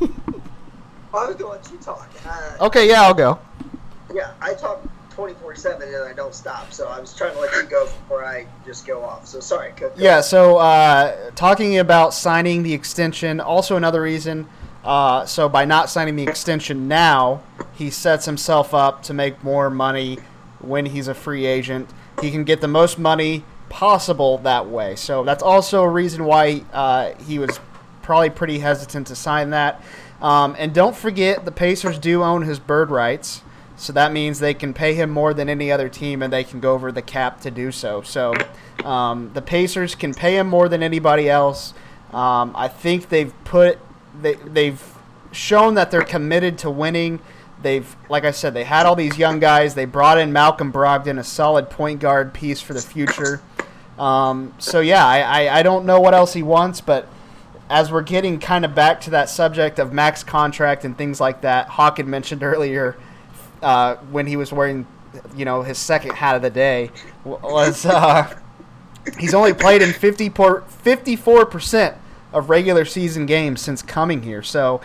[0.00, 2.10] I was going to talk.
[2.26, 3.38] Uh, Okay, yeah, I'll go.
[4.12, 4.82] Yeah, I talk
[5.14, 8.24] 24 7 and I don't stop, so I was trying to let you go before
[8.24, 9.26] I just go off.
[9.26, 9.92] So sorry, Cook.
[9.96, 14.48] Yeah, so uh, talking about signing the extension, also another reason.
[14.82, 17.42] Uh, so by not signing the extension now,
[17.74, 20.18] he sets himself up to make more money
[20.60, 21.88] when he's a free agent.
[22.20, 24.96] He can get the most money possible that way.
[24.96, 27.60] So that's also a reason why uh, he was
[28.02, 29.82] probably pretty hesitant to sign that.
[30.20, 33.42] Um, and don't forget, the Pacers do own his bird rights.
[33.76, 36.60] So that means they can pay him more than any other team, and they can
[36.60, 38.02] go over the cap to do so.
[38.02, 38.34] So
[38.84, 41.74] um, the Pacers can pay him more than anybody else.
[42.12, 43.78] Um, I think they've put
[44.20, 44.82] they they've
[45.32, 47.20] shown that they're committed to winning.
[47.62, 49.74] They've, like I said, they had all these young guys.
[49.74, 53.40] They brought in Malcolm Brogdon, a solid point guard piece for the future.
[53.98, 57.08] Um, so yeah, I, I, I don't know what else he wants, but
[57.70, 61.40] as we're getting kind of back to that subject of max contract and things like
[61.40, 62.96] that, Hawk had mentioned earlier
[63.64, 64.86] uh, when he was wearing,
[65.34, 66.90] you know, his second hat of the day
[67.24, 68.32] was uh,
[69.18, 71.96] he's only played in 54 percent
[72.32, 74.42] of regular season games since coming here.
[74.42, 74.80] So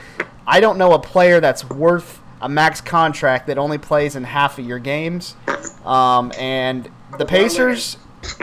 [0.48, 4.58] I don't know a player that's worth a max contract that only plays in half
[4.58, 5.36] of your games.
[5.84, 7.98] Um, and the Pacers,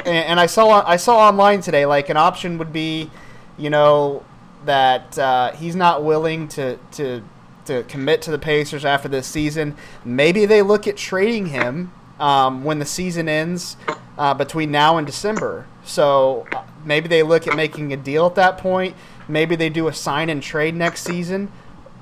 [0.05, 3.11] and, I saw I saw online today like an option would be,
[3.57, 4.25] you know,
[4.65, 7.23] that uh, he's not willing to to
[7.67, 9.77] to commit to the Pacers after this season.
[10.05, 13.77] Maybe they look at trading him um, when the season ends
[14.19, 15.67] uh, between now and December.
[15.85, 18.95] So uh, maybe they look at making a deal at that point.
[19.29, 21.51] Maybe they do a sign and trade next season.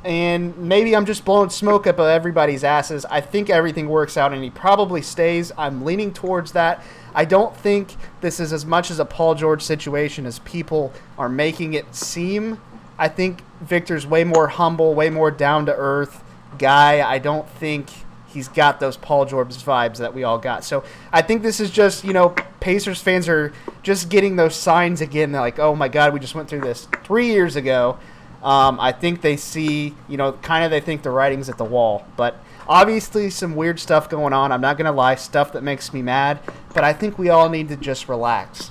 [0.05, 3.07] And maybe I'm just blowing smoke up everybody's asses.
[3.07, 5.50] I think everything works out and he probably stays.
[5.57, 6.85] I'm leaning towards that.
[7.14, 11.31] I don't think this is as much as a Paul George situation as people are
[11.31, 12.61] making it seem.
[12.98, 16.22] I think Victor's way more humble, way more down to earth
[16.59, 17.09] guy.
[17.09, 17.88] I don't think
[18.28, 20.64] he's got those Paul George vibes that we all got.
[20.64, 23.52] So I think this is just, you know, Pacers fans are
[23.83, 25.33] just getting those signs again.
[25.33, 27.98] They're like, oh my God, we just went through this three years ago.
[28.42, 31.64] Um, I think they see, you know, kind of they think the writing's at the
[31.64, 32.07] wall.
[32.16, 32.37] But
[32.68, 34.52] obviously, some weird stuff going on.
[34.52, 36.40] I'm not going to lie, stuff that makes me mad.
[36.74, 38.70] But I think we all need to just relax.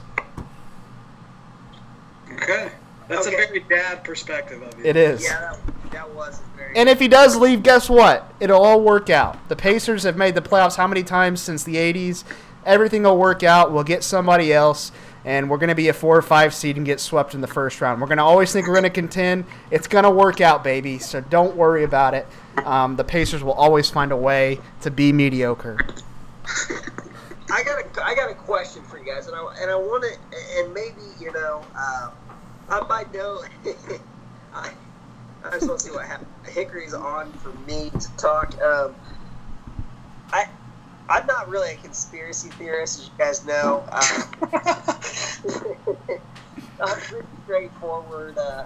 [2.32, 2.72] Okay.
[3.08, 3.36] That's Okay.
[3.36, 4.86] a very dad perspective of you.
[4.86, 5.24] It is.
[5.24, 6.76] Yeah, that, that was very.
[6.78, 8.34] And if he does leave, guess what?
[8.40, 9.48] It'll all work out.
[9.50, 12.24] The Pacers have made the playoffs how many times since the 80s?
[12.66, 13.72] Everything will work out.
[13.74, 14.94] We'll get somebody else,
[15.26, 17.48] and we're going to be a four or five seed and get swept in the
[17.48, 18.00] first round.
[18.00, 19.44] We're going to always think we're going to contend.
[19.70, 20.98] It's going to work out, baby.
[20.98, 22.26] So don't worry about it.
[22.64, 25.78] Um, the Pacers will always find a way to be mediocre.
[27.52, 30.04] I got a, I got a question for you guys, and I and I want
[30.04, 32.12] to, and maybe you know, um,
[32.74, 33.40] I might know.
[34.54, 34.72] I,
[35.46, 36.30] I just want to see what happens.
[36.48, 38.56] Hickory's on for me to talk.
[38.64, 38.96] Um,
[40.32, 40.46] I
[41.08, 43.86] I'm not really a conspiracy theorist, as you guys know.
[43.92, 44.24] Um,
[46.82, 48.38] I'm pretty straightforward.
[48.40, 48.64] Uh,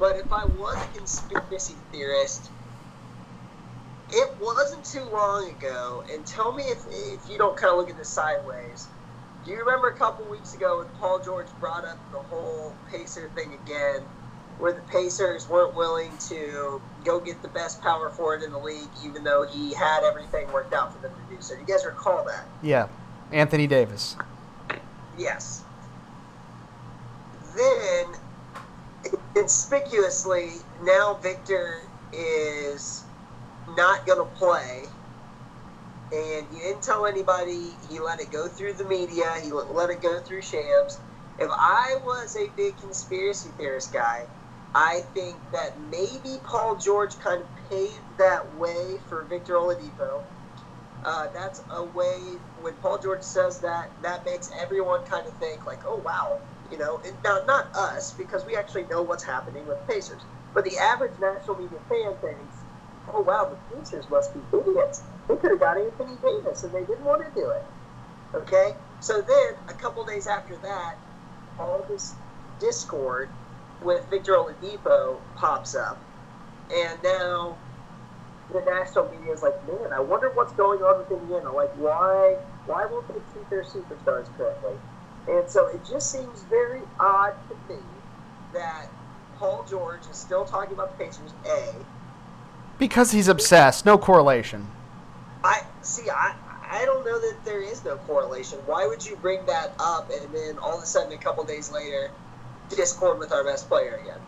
[0.00, 2.50] but if I was a conspiracy theorist,
[4.08, 7.88] it wasn't too long ago, and tell me if, if you don't kind of look
[7.90, 8.88] at this sideways.
[9.44, 13.28] Do you remember a couple weeks ago when Paul George brought up the whole Pacer
[13.34, 14.00] thing again,
[14.58, 18.88] where the Pacers weren't willing to go get the best power forward in the league,
[19.04, 21.54] even though he had everything worked out for them to do so?
[21.54, 22.46] Do you guys recall that?
[22.62, 22.88] Yeah,
[23.32, 24.16] Anthony Davis.
[25.18, 25.62] Yes.
[27.54, 30.52] Then, conspicuously,
[30.82, 31.82] now Victor
[32.14, 33.04] is
[33.76, 34.84] not going to play.
[36.12, 37.78] And he didn't tell anybody.
[37.82, 39.24] He let it go through the media.
[39.42, 41.00] He let it go through Shams.
[41.38, 44.26] If I was a big conspiracy theorist guy,
[44.74, 50.22] I think that maybe Paul George kind of paved that way for Victor Oladipo.
[51.04, 55.66] Uh, that's a way when Paul George says that, that makes everyone kind of think
[55.66, 56.40] like, oh wow,
[56.70, 57.00] you know.
[57.06, 60.78] And now not us because we actually know what's happening with the Pacers, but the
[60.78, 62.64] average national media fan thinks,
[63.06, 65.10] oh wow, the Pacers must be idiots.
[65.28, 67.64] They could have got Anthony Davis and they didn't want to do it.
[68.34, 70.96] Okay, so then a couple days after that,
[71.58, 72.14] all this
[72.58, 73.28] discord
[73.82, 75.98] with Victor Oladipo pops up,
[76.74, 77.56] and now
[78.52, 81.52] the national media is like, man, I wonder what's going on with Indiana.
[81.52, 84.74] Like, why why won't they treat their superstars correctly?
[85.28, 87.80] And so it just seems very odd to me
[88.52, 88.88] that
[89.38, 91.32] Paul George is still talking about the Pacers.
[91.46, 91.74] A,
[92.78, 93.86] Because he's obsessed.
[93.86, 94.66] No correlation.
[95.44, 96.08] I see.
[96.10, 96.34] I
[96.68, 98.58] I don't know that there is no correlation.
[98.66, 101.70] Why would you bring that up and then all of a sudden a couple days
[101.70, 102.10] later
[102.70, 104.18] discord with our best player again?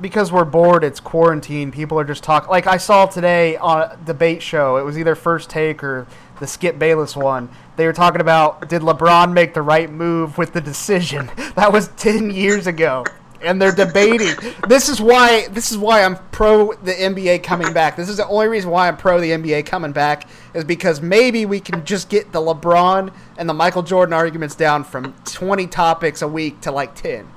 [0.00, 1.70] Because we're bored, it's quarantine.
[1.70, 2.50] People are just talking.
[2.50, 6.08] Like I saw today on a debate show, it was either First Take or
[6.40, 7.48] the Skip Bayless one.
[7.76, 11.30] They were talking about did LeBron make the right move with the decision?
[11.54, 13.04] That was ten years ago,
[13.44, 14.34] and they're debating.
[14.68, 15.48] This is why.
[15.48, 17.96] This is why I'm pro the NBA coming back.
[17.96, 21.46] This is the only reason why I'm pro the NBA coming back is because maybe
[21.46, 26.22] we can just get the LeBron and the Michael Jordan arguments down from 20 topics
[26.22, 27.28] a week to like 10.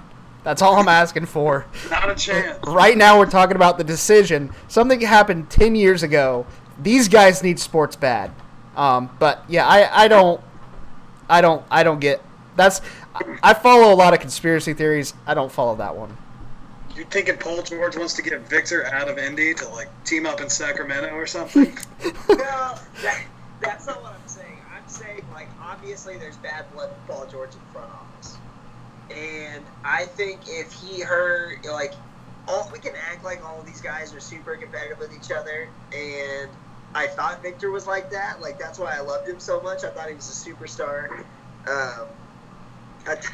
[0.43, 1.65] That's all I'm asking for.
[1.89, 2.58] Not a chance.
[2.65, 4.54] Right now, we're talking about the decision.
[4.70, 6.46] Something happened 10 years ago.
[6.82, 8.32] These guys need sports bad.
[8.78, 10.39] Um, but yeah, I, I don't,
[11.28, 12.22] I don't, I don't get.
[12.56, 12.82] That's.
[13.43, 15.13] I follow a lot of conspiracy theories.
[15.25, 16.15] I don't follow that one.
[16.95, 20.41] You thinking Paul George wants to get Victor out of Indy to like team up
[20.41, 21.77] in Sacramento or something?
[22.30, 23.23] no, that,
[23.62, 24.58] that's not what I'm saying.
[24.75, 28.38] I'm saying like obviously there's bad blood with Paul George in front office,
[29.12, 31.93] and I think if he heard like
[32.47, 35.69] all we can act like all of these guys are super competitive with each other,
[35.95, 36.49] and
[36.95, 38.41] I thought Victor was like that.
[38.41, 39.84] Like that's why I loved him so much.
[39.84, 41.23] I thought he was a superstar.
[41.67, 42.08] Um,
[43.08, 43.34] I, th-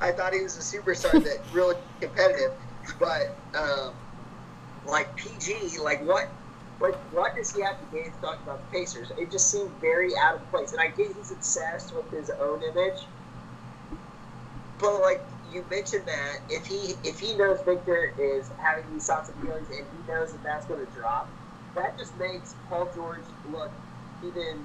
[0.00, 2.52] I thought he was a superstar that really competitive,
[3.00, 3.92] but um,
[4.86, 6.32] like PG, like what,
[6.78, 9.10] what, what does he have to gain to talk about the Pacers?
[9.18, 12.60] It just seemed very out of place, and I get he's obsessed with his own
[12.62, 12.98] image,
[14.78, 19.28] but like you mentioned that if he if he knows Victor is having these thoughts
[19.28, 21.30] and feelings, and he knows that that's going to drop,
[21.74, 23.72] that just makes Paul George look
[24.22, 24.64] even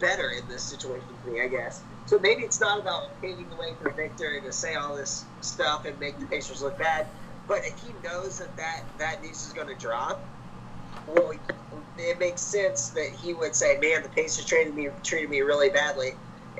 [0.00, 1.82] better in this situation for me, I guess.
[2.08, 5.84] So maybe it's not about paving the way for Victor to say all this stuff
[5.84, 7.08] and make the Pacers look bad,
[7.46, 10.26] but if he knows that that, that news is going to drop,
[11.06, 11.32] well,
[11.98, 15.68] it makes sense that he would say, "Man, the Pacers treated me treated me really
[15.68, 16.12] badly,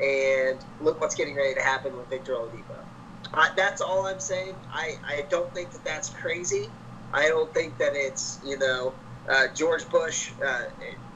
[0.03, 2.85] and look what's getting ready to happen with Victor Oladipo."
[3.33, 4.57] Uh, that's all I'm saying.
[4.71, 6.73] I, I don't think that that's crazy.
[7.11, 8.97] I don't think that it's you know
[9.31, 10.65] uh, George Bush uh,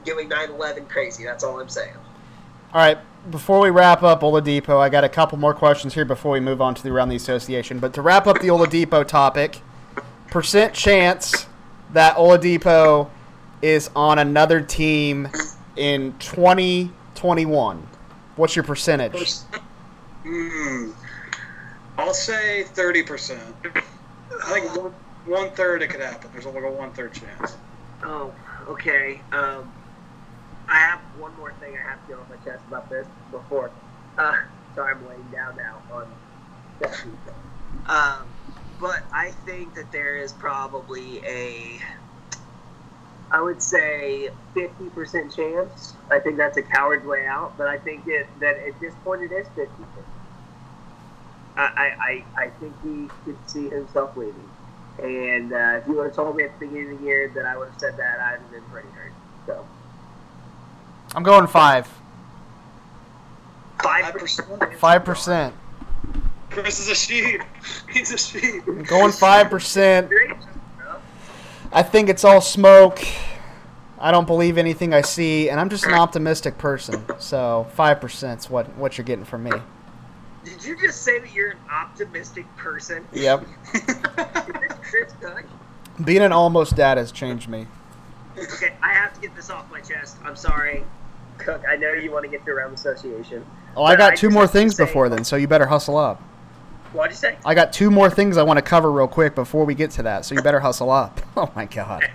[0.03, 1.23] doing 9/11 crazy.
[1.23, 1.93] That's all I'm saying.
[2.73, 2.97] All right.
[3.29, 6.59] Before we wrap up Oladipo, I got a couple more questions here before we move
[6.59, 7.77] on to the around the association.
[7.77, 9.61] But to wrap up the Oladipo topic,
[10.29, 11.45] percent chance
[11.93, 13.09] that Oladipo
[13.61, 15.29] is on another team
[15.77, 17.87] in 2021.
[18.35, 19.37] What's your percentage?
[20.23, 20.91] Hmm.
[21.97, 23.55] I'll say thirty percent.
[23.65, 24.93] I think one,
[25.25, 26.31] one third it could happen.
[26.33, 27.55] There's only a one third chance.
[28.03, 28.33] Oh,
[28.67, 29.21] okay.
[29.31, 29.71] Um,
[30.69, 33.71] I have one more thing I have to get off my chest about this before.
[34.17, 34.33] Uh,
[34.75, 36.05] sorry, I'm laying down now on
[36.79, 37.05] that.
[37.87, 38.27] Um,
[38.79, 41.79] but I think that there is probably a,
[43.31, 45.95] I would say, 50% chance.
[46.11, 49.23] I think that's a coward's way out, but I think that, that at this point
[49.23, 49.67] it is 50%.
[51.55, 54.49] I, I, I think he could see himself leaving.
[54.97, 57.45] And uh, if you would have told me at the beginning of the year that
[57.45, 59.12] I would have said that, I'd have been pretty hurt.
[61.15, 61.87] I'm going five.
[63.81, 64.73] five percent.
[64.79, 65.53] Five percent.
[66.49, 67.41] Chris is a sheep.
[67.89, 68.63] He's a sheep.
[68.87, 70.11] Going five percent.
[71.71, 72.99] I think it's all smoke.
[73.99, 77.05] I don't believe anything I see, and I'm just an optimistic person.
[77.19, 79.51] So five percent's what what you're getting from me.
[80.43, 83.07] Did you just say that you're an optimistic person?
[83.13, 83.45] Yep.
[83.73, 85.45] Is this Chris Cook?
[86.03, 87.65] Being an almost dad has changed me.
[88.37, 90.17] Okay, I have to get this off my chest.
[90.25, 90.83] I'm sorry,
[91.37, 91.63] Cook.
[91.67, 93.45] I know you want to get through Realm Association.
[93.75, 96.21] Oh, I got two more things say- before then, so you better hustle up.
[96.93, 97.37] What'd you say?
[97.43, 100.03] I got two more things I want to cover real quick before we get to
[100.03, 101.21] that, so you better hustle up.
[101.35, 102.07] Oh my god.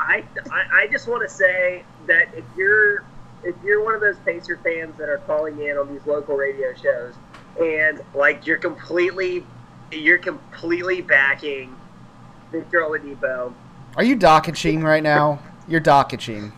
[0.00, 3.04] I, I, I just want to say that if you're
[3.44, 6.74] if you're one of those Pacer fans that are calling in on these local radio
[6.74, 7.14] shows
[7.60, 9.46] and like you're completely
[9.92, 11.76] you're completely backing
[12.50, 13.54] Victor Oladipo.
[13.96, 15.38] Are you docketching right now?
[15.68, 16.52] You're docketching.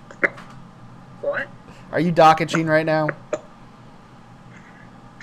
[1.20, 1.48] What?
[1.92, 3.08] Are you docketching right now?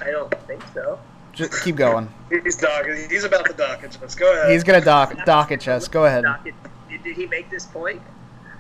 [0.02, 1.00] I don't think so.
[1.34, 2.10] Just keep going.
[2.30, 2.86] He's dock.
[3.10, 3.98] He's about to docket.
[4.02, 4.52] Let's go ahead.
[4.52, 5.88] He's gonna dock docketch us.
[5.88, 6.24] Go ahead.
[6.44, 8.02] Did, did he make this point?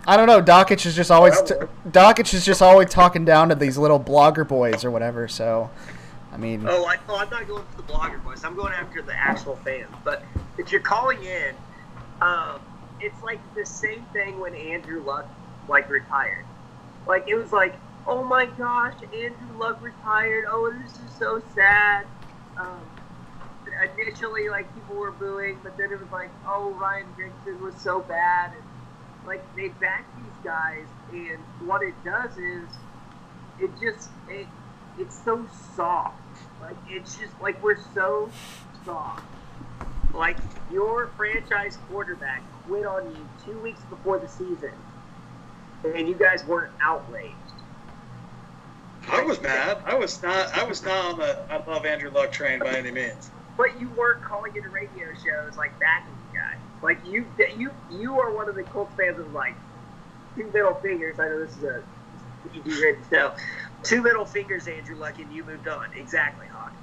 [0.08, 0.42] I don't know.
[0.42, 1.56] Dakich is just always t-
[1.90, 5.28] Dakich is just always talking down to these little blogger boys or whatever.
[5.28, 5.70] So,
[6.32, 8.44] I mean, Oh, I, oh, I'm not going for the blogger boys.
[8.44, 9.90] I'm going after the actual fans.
[10.04, 10.24] But
[10.60, 11.56] if you're calling in,
[12.22, 12.60] um,
[13.02, 15.28] it's like the same thing when Andrew Luck
[15.68, 16.46] like retired.
[17.08, 17.76] Like it was like,
[18.08, 20.46] oh my gosh, Andrew Luck retired.
[20.48, 22.06] Oh, this is so sad.
[22.58, 22.82] Um,
[24.00, 28.02] initially, like people were booing, but then it was like, oh, Ryan Grigson was so
[28.02, 28.64] bad, and
[29.28, 32.68] like they back these guys, and what it does is,
[33.60, 34.48] it just it
[35.00, 36.20] it's so soft.
[36.62, 38.30] Like it's just like we're so
[38.84, 39.24] soft.
[40.14, 40.38] Like
[40.72, 44.72] your franchise quarterback quit on you two weeks before the season,
[45.94, 47.36] and you guys weren't outraged.
[49.10, 49.78] I was mad.
[49.86, 50.58] I was not.
[50.58, 53.30] I was not on the I love Andrew Luck train by any means.
[53.58, 56.56] But you weren't calling into radio shows like backing the guy.
[56.82, 57.26] Like you,
[57.58, 59.56] you, you are one of the Colts fans of like
[60.36, 61.20] two middle fingers.
[61.20, 61.84] I know this is a
[62.52, 63.34] PG rated show.
[63.84, 65.94] Two middle fingers, Andrew Luck, and you moved on.
[65.96, 66.74] Exactly, Hawk.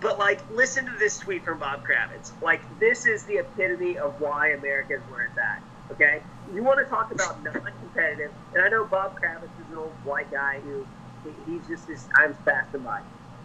[0.00, 2.32] But like, listen to this tweet from Bob Kravitz.
[2.42, 5.62] Like, this is the epitome of why America is where it's at.
[5.92, 6.22] Okay,
[6.52, 10.30] you want to talk about non-competitive, and I know Bob Kravitz is an old white
[10.30, 10.86] guy who
[11.24, 13.00] he- he's just his time's passing by.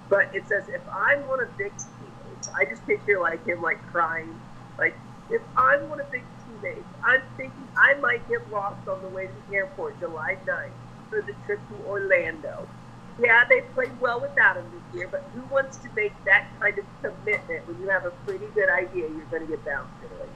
[0.09, 3.81] But it says if I'm one of Vic's teammates, I just picture like him like
[3.85, 4.41] crying.
[4.79, 4.95] Like
[5.29, 9.27] if I'm one of Vic's teammates, I'm thinking I might get lost on the way
[9.27, 10.79] to the airport July 9th
[11.09, 12.69] for the trip to Orlando.
[13.17, 16.77] Yeah, they played well without him this year, but who wants to make that kind
[16.79, 20.29] of commitment when you have a pretty good idea you're going to get bounced early?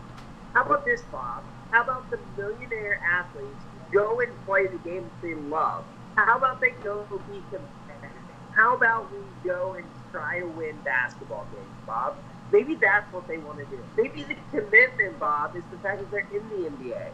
[0.55, 1.43] How about this, Bob?
[1.72, 5.86] How about the millionaire athletes go and play the games they love?
[6.15, 8.17] How about they go be competitive?
[8.55, 12.15] How about we go and try to win basketball games, Bob?
[12.51, 13.80] Maybe that's what they want to do.
[13.95, 17.07] Maybe the commitment, Bob, is the fact that they're in the NBA.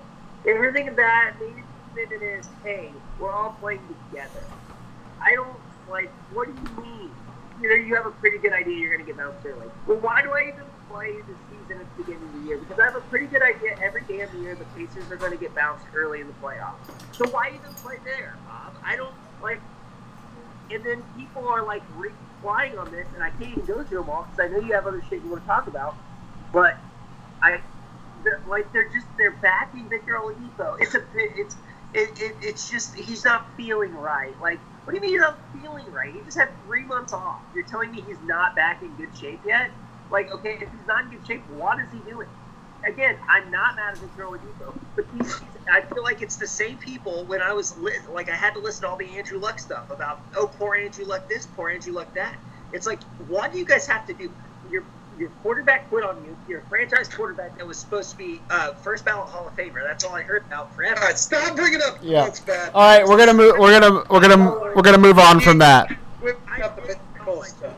[0.46, 4.44] If you're thinking that, maybe the commitment is, hey, we're all playing together.
[5.22, 5.58] I don't
[5.90, 6.10] like.
[6.34, 7.12] What do you mean?
[7.62, 9.68] You know, you have a pretty good idea you're going to get bounced early.
[9.88, 12.58] Well, why do I even play the at the beginning of the year?
[12.58, 15.38] Because I have a pretty good idea every damn year the Pacers are going to
[15.38, 16.76] get bounced early in the playoffs.
[17.14, 18.74] So why even play there, Bob?
[18.84, 19.60] I don't like.
[20.72, 24.10] And then people are like replying on this, and I can't even go through them
[24.10, 25.96] all because I know you have other shit you want to talk about.
[26.52, 26.78] But
[27.42, 27.60] I,
[28.24, 30.78] they're, like, they're just they're backing Victor Oladipo.
[30.80, 31.04] It's a.
[31.16, 31.56] It's
[31.96, 34.34] it, it, it's just he's not feeling right.
[34.42, 36.14] Like, what do you mean he's not feeling right?
[36.14, 37.40] He just had three months off.
[37.56, 39.72] You're telling me he's not back in good shape yet?
[40.12, 42.28] Like, okay, if he's not in good shape, what is he doing?
[42.86, 46.46] Again, I'm not mad at Victor Oladipo, but these, these, I feel like it's the
[46.48, 49.40] same people when I was li- like I had to listen to all the Andrew
[49.40, 52.36] Luck stuff about oh poor Andrew Luck this, poor Andrew Luck that.
[52.74, 54.32] It's like what do you guys have to do?
[54.70, 54.84] Your
[55.18, 56.38] your quarterback quit on you.
[56.48, 59.82] Your franchise quarterback that was supposed to be uh, first ballot Hall of Famer.
[59.84, 61.00] That's all I heard about forever.
[61.00, 62.24] All right, stop bringing up Yeah.
[62.24, 62.72] Luck's bad.
[62.76, 63.54] all right, we're gonna move.
[63.58, 65.90] We're gonna we're gonna we're gonna move on from that.
[66.22, 67.74] Whip up the Vic Cole stuff.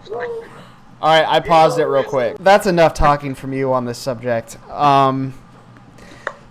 [1.01, 2.37] All right, I paused it real quick.
[2.39, 4.57] That's enough talking from you on this subject.
[4.69, 5.33] Um,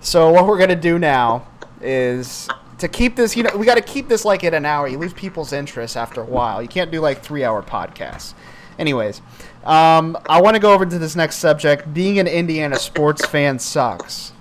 [0.00, 1.48] so what we're gonna do now
[1.80, 3.36] is to keep this.
[3.36, 4.86] You know, we got to keep this like at an hour.
[4.88, 6.62] You lose people's interest after a while.
[6.62, 8.34] You can't do like three-hour podcasts.
[8.78, 9.22] Anyways,
[9.64, 11.92] um, I want to go over to this next subject.
[11.92, 14.32] Being an Indiana sports fan sucks.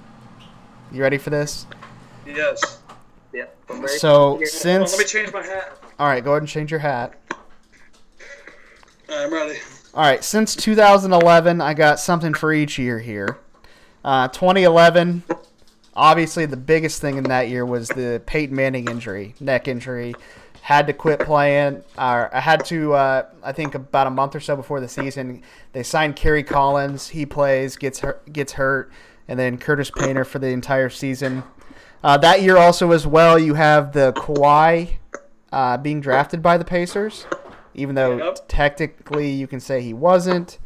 [0.91, 1.65] You ready for this?
[2.25, 2.79] Yes.
[3.33, 3.45] Yeah.
[3.97, 5.77] So since let me change my hat.
[5.99, 7.13] all right, go ahead and change your hat.
[9.09, 9.59] I'm ready.
[9.95, 13.37] All right, since 2011, I got something for each year here.
[14.03, 15.23] Uh, 2011,
[15.95, 20.13] obviously the biggest thing in that year was the Peyton Manning injury, neck injury.
[20.59, 21.81] Had to quit playing.
[21.97, 22.93] Or I had to.
[22.93, 27.07] Uh, I think about a month or so before the season, they signed Kerry Collins.
[27.07, 28.91] He plays, gets hurt, gets hurt,
[29.29, 31.43] and then Curtis Painter for the entire season.
[32.03, 34.97] Uh, that year also as well, you have the Kawhi
[35.53, 37.25] uh, being drafted by the Pacers,
[37.75, 38.37] even though Yep.
[38.47, 40.57] technically you can say he wasn't.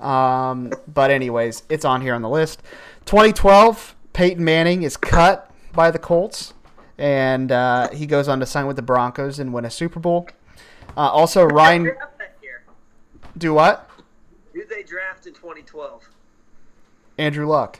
[0.00, 2.62] Um, but anyways, it's on here on the list.
[3.04, 6.54] 2012, Peyton Manning is cut by the Colts,
[6.98, 10.28] and uh, he goes on to sign with the Broncos and win a Super Bowl.
[10.96, 12.62] Uh, also, Ryan, Draft that year.
[13.38, 13.88] do what?
[14.54, 16.08] Who they draft in 2012?
[17.18, 17.78] Andrew Luck.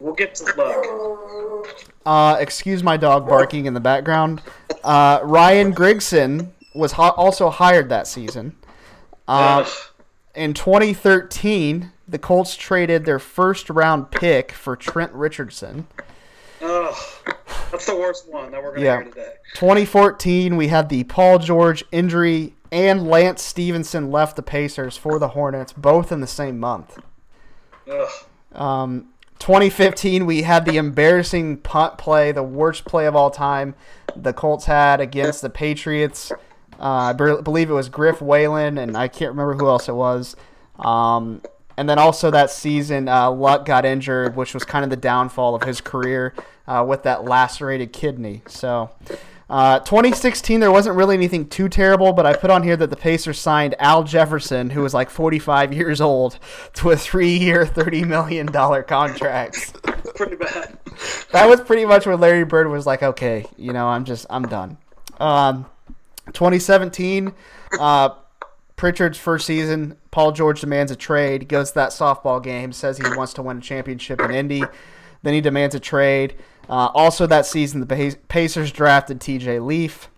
[0.00, 1.84] We'll get to luck.
[2.04, 4.42] Uh, excuse my dog barking in the background.
[4.84, 8.54] Uh, Ryan Grigson was ho- also hired that season.
[9.26, 9.64] Uh,
[10.34, 15.86] in 2013, the Colts traded their first round pick for Trent Richardson.
[16.62, 16.94] Ugh.
[17.72, 18.96] That's the worst one that we're gonna Yeah.
[19.02, 19.32] hear today.
[19.54, 25.28] 2014, we had the Paul George injury, and Lance Stephenson left the Pacers for the
[25.28, 26.98] Hornets, both in the same month.
[27.90, 28.08] Ugh.
[28.54, 29.08] Um,
[29.38, 33.74] 2015, we had the embarrassing punt play, the worst play of all time.
[34.14, 36.32] The Colts had against the Patriots.
[36.78, 40.36] Uh, I believe it was Griff Whalen, and I can't remember who else it was.
[40.78, 41.42] Um,
[41.76, 45.54] and then also that season, uh, Luck got injured, which was kind of the downfall
[45.54, 46.34] of his career
[46.66, 48.42] uh, with that lacerated kidney.
[48.46, 48.90] So,
[49.48, 52.96] uh, 2016, there wasn't really anything too terrible, but I put on here that the
[52.96, 56.38] Pacers signed Al Jefferson, who was like 45 years old,
[56.74, 59.80] to a three-year, $30 million contract.
[60.16, 60.78] Pretty bad.
[61.32, 64.48] that was pretty much where Larry Bird was like, okay, you know, I'm just, I'm
[64.48, 64.78] done.
[65.20, 65.66] Um,
[66.32, 67.32] 2017,
[67.78, 68.10] uh,
[68.74, 73.04] Pritchard's first season, Paul George demands a trade, goes to that softball game, says he
[73.16, 74.64] wants to win a championship in Indy.
[75.22, 76.36] Then he demands a trade.
[76.68, 80.08] Uh, also, that season, the Pacers drafted TJ Leaf.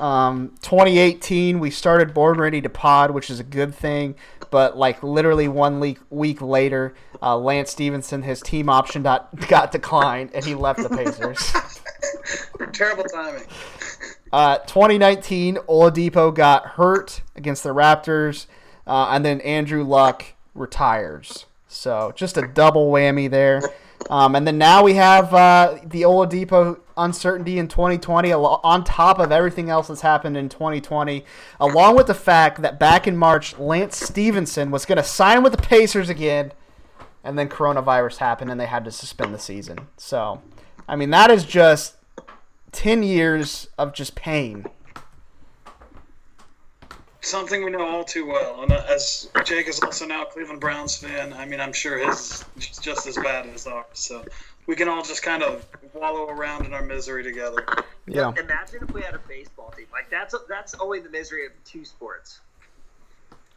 [0.00, 4.14] Um, 2018, we started Born Ready to Pod, which is a good thing.
[4.50, 9.72] But like literally one week week later, uh, Lance Stephenson, his team option got, got
[9.72, 11.52] declined, and he left the Pacers.
[12.72, 13.44] Terrible timing.
[14.32, 18.46] Uh, 2019, Oladipo got hurt against the Raptors,
[18.86, 20.24] uh, and then Andrew Luck
[20.54, 21.46] retires.
[21.66, 23.60] So just a double whammy there.
[24.08, 29.30] Um, and then now we have uh, the Oladipo uncertainty in 2020 on top of
[29.30, 31.24] everything else that's happened in 2020,
[31.60, 35.52] along with the fact that back in March, Lance Stephenson was going to sign with
[35.52, 36.52] the Pacers again,
[37.22, 39.88] and then coronavirus happened and they had to suspend the season.
[39.96, 40.42] So,
[40.88, 41.96] I mean, that is just
[42.72, 44.64] 10 years of just pain.
[47.28, 48.62] Something we know all too well.
[48.62, 51.98] And uh, as Jake is also now a Cleveland Browns fan, I mean, I'm sure
[51.98, 53.84] his is just as bad as ours.
[53.92, 54.24] So
[54.66, 57.66] we can all just kind of wallow around in our misery together.
[58.06, 58.32] Yeah.
[58.38, 59.84] Imagine if we had a baseball team.
[59.92, 62.40] Like that's that's only the misery of two sports.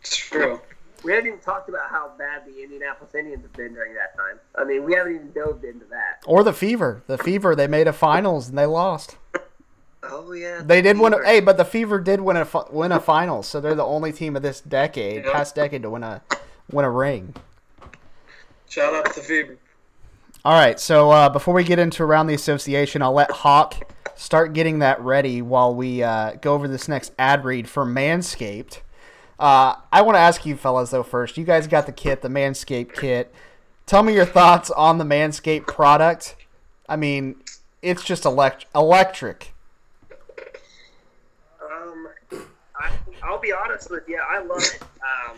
[0.01, 0.59] It's true.
[1.05, 4.37] We haven't even talked about how bad the Indianapolis Indians have been during that time.
[4.53, 6.23] I mean, we haven't even dove into that.
[6.25, 7.03] Or the Fever.
[7.07, 9.15] The Fever, they made a finals and they lost.
[10.03, 12.99] Oh yeah, They did win a, hey, but the Fever did win a win a
[12.99, 15.31] finals, so they're the only team of this decade, Yeah.
[15.31, 16.21] past decade, to win a
[16.71, 17.35] win a ring.
[18.67, 19.57] Shout out to the Fever.
[20.43, 24.53] All right, so uh, before we get into around the association, I'll let Hawk start
[24.53, 28.79] getting that ready while we uh, go over this next ad read for Manscaped.
[29.39, 31.37] Uh, I want to ask you fellas though first.
[31.37, 33.31] You guys got the kit, the Manscaped kit.
[33.85, 36.35] Tell me your thoughts on the Manscaped product.
[36.89, 37.35] I mean,
[37.83, 39.53] it's just elect- electric.
[41.61, 42.07] Um,
[42.79, 42.91] I,
[43.23, 44.81] I'll be honest with you, I love it.
[45.01, 45.37] Um,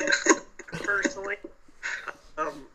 [0.00, 0.12] and
[0.82, 1.36] personally,
[2.36, 2.66] um,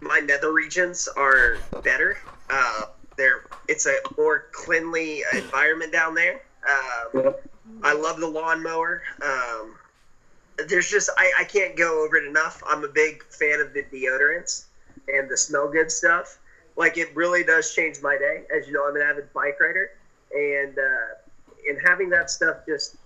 [0.00, 2.16] my nether regions are better.
[2.50, 6.40] Uh, they're it's a more cleanly environment down there.
[6.68, 7.34] Um,
[7.82, 9.02] I love the lawnmower.
[9.22, 9.76] Um,
[10.68, 12.62] there's just I, I can't go over it enough.
[12.66, 14.64] I'm a big fan of the deodorants
[15.08, 16.38] and the smell good stuff.
[16.76, 18.44] Like it really does change my day.
[18.54, 19.90] As you know, I'm an avid bike rider,
[20.34, 21.14] and uh,
[21.68, 22.96] and having that stuff just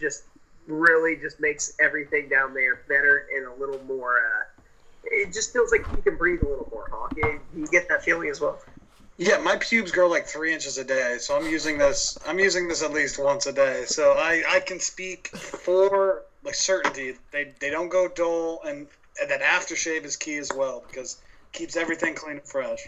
[0.00, 0.24] just
[0.66, 4.18] really just makes everything down there better and a little more.
[4.18, 4.44] Uh,
[5.04, 6.88] it just feels like you can breathe a little more.
[7.16, 8.60] You get that feeling as well.
[9.16, 12.16] Yeah, my pubes grow like three inches a day, so I'm using this.
[12.24, 16.54] I'm using this at least once a day, so I, I can speak for like
[16.54, 17.14] certainty.
[17.32, 18.86] They they don't go dull, and,
[19.20, 21.20] and that aftershave is key as well because
[21.52, 22.78] keeps everything clean and fresh.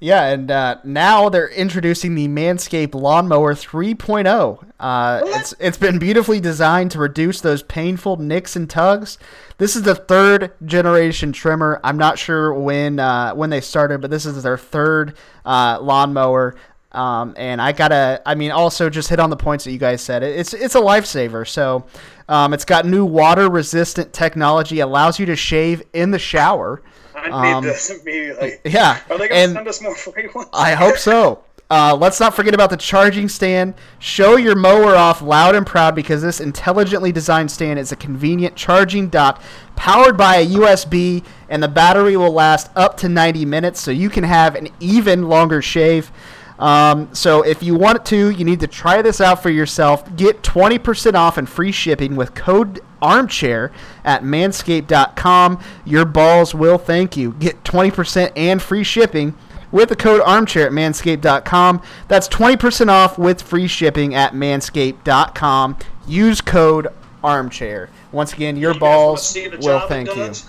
[0.00, 4.64] Yeah, and uh, now they're introducing the Manscaped Lawnmower 3.0.
[4.78, 9.18] Uh, it's it's been beautifully designed to reduce those painful nicks and tugs.
[9.58, 11.80] This is the third generation trimmer.
[11.82, 16.54] I'm not sure when uh, when they started, but this is their third uh, lawnmower.
[16.92, 20.00] Um, and I gotta, I mean, also just hit on the points that you guys
[20.00, 20.22] said.
[20.22, 21.46] It's it's a lifesaver.
[21.46, 21.86] So
[22.28, 26.82] um, it's got new water resistant technology, allows you to shave in the shower.
[27.24, 28.54] I Um, need this immediately.
[28.64, 30.48] Yeah, Are they going to send us more free ones?
[30.52, 31.42] I hope so.
[31.70, 33.74] Uh, let's not forget about the charging stand.
[33.98, 38.56] Show your mower off loud and proud because this intelligently designed stand is a convenient
[38.56, 39.42] charging dock
[39.76, 44.08] powered by a USB, and the battery will last up to 90 minutes, so you
[44.08, 46.10] can have an even longer shave.
[46.58, 50.16] Um, so if you want to, you need to try this out for yourself.
[50.16, 53.70] Get 20% off and free shipping with code armchair
[54.04, 55.60] at manscaped.com.
[55.84, 57.32] Your balls will thank you.
[57.32, 59.34] Get 20% and free shipping
[59.70, 61.82] with the code armchair at manscaped.com.
[62.08, 65.78] That's 20% off with free shipping at manscaped.com.
[66.06, 66.88] Use code
[67.22, 67.90] armchair.
[68.12, 70.14] Once again, your You balls will thank you.
[70.14, 70.48] does?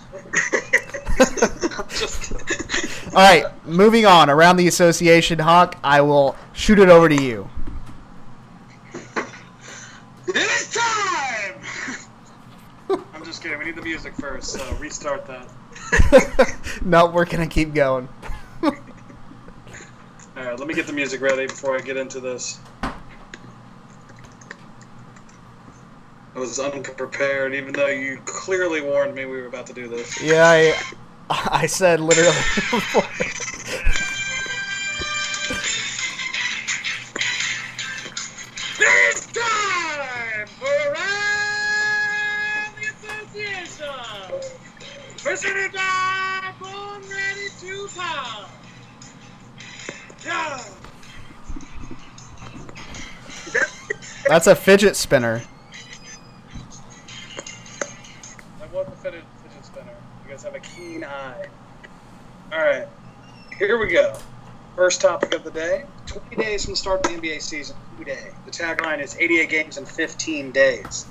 [1.89, 3.13] Just kidding.
[3.15, 5.75] All right, moving on around the association, Hawk.
[5.83, 7.49] I will shoot it over to you.
[10.27, 11.28] It is time!
[13.19, 13.59] I'm just kidding.
[13.59, 15.45] We need the music first, so restart that.
[16.85, 18.07] no, we're gonna keep going.
[18.63, 22.61] Alright, let me get the music ready before I get into this.
[22.81, 22.93] I
[26.33, 30.23] was unprepared, even though you clearly warned me we were about to do this.
[30.23, 30.73] Yeah,
[31.29, 32.31] I, I said literally.
[38.81, 40.93] It's time for
[45.23, 47.87] Presented by Born Ready to.
[54.27, 55.43] That's a fidget spinner.
[58.59, 59.95] That was a fidget, fidget spinner.
[60.25, 61.45] You guys have a keen eye.
[62.51, 62.87] Alright,
[63.59, 64.17] here we go.
[64.75, 67.75] First topic of the day 20 days from the start of the NBA season.
[67.99, 68.31] Today.
[68.45, 71.05] The tagline is 88 games in 15 days.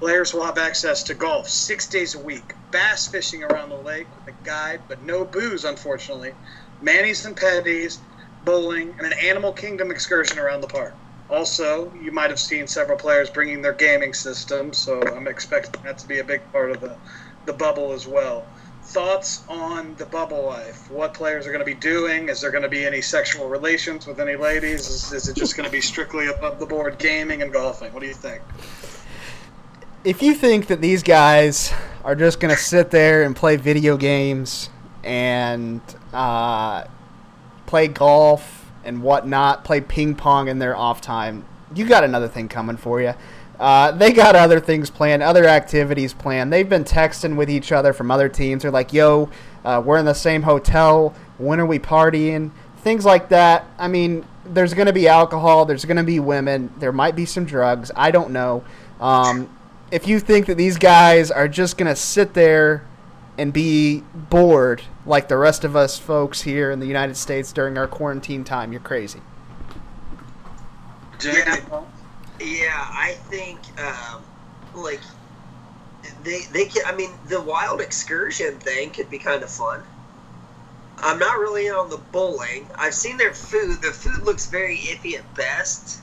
[0.00, 4.06] Players will have access to golf six days a week, bass fishing around the lake
[4.16, 6.32] with a guide, but no booze, unfortunately,
[6.80, 7.98] manis and petties,
[8.42, 10.94] bowling, and an animal kingdom excursion around the park.
[11.28, 15.98] Also, you might have seen several players bringing their gaming systems, so I'm expecting that
[15.98, 16.96] to be a big part of the,
[17.44, 18.46] the bubble as well.
[18.82, 20.90] Thoughts on the bubble life?
[20.90, 22.30] What players are going to be doing?
[22.30, 24.88] Is there going to be any sexual relations with any ladies?
[24.88, 27.92] Is, is it just going to be strictly above the board gaming and golfing?
[27.92, 28.40] What do you think?
[30.02, 31.74] If you think that these guys
[32.04, 34.70] are just gonna sit there and play video games
[35.04, 35.82] and
[36.14, 36.84] uh,
[37.66, 41.44] play golf and whatnot, play ping pong in their off time,
[41.74, 43.12] you got another thing coming for you.
[43.58, 46.50] Uh, they got other things planned, other activities planned.
[46.50, 48.62] They've been texting with each other from other teams.
[48.62, 49.28] They're like, "Yo,
[49.66, 51.14] uh, we're in the same hotel.
[51.36, 53.66] When are we partying?" Things like that.
[53.78, 55.66] I mean, there's going to be alcohol.
[55.66, 56.72] There's going to be women.
[56.78, 57.90] There might be some drugs.
[57.94, 58.64] I don't know.
[58.98, 59.50] Um,
[59.90, 62.84] if you think that these guys are just going to sit there
[63.38, 67.78] and be bored like the rest of us folks here in the United States during
[67.78, 69.20] our quarantine time, you're crazy.
[71.24, 71.82] Yeah.
[72.40, 74.22] Yeah, I think um,
[74.74, 75.00] like
[76.24, 76.82] they they can.
[76.86, 79.82] I mean, the wild excursion thing could be kind of fun.
[80.98, 82.66] I'm not really in on the bowling.
[82.76, 83.82] I've seen their food.
[83.82, 86.00] The food looks very iffy at best.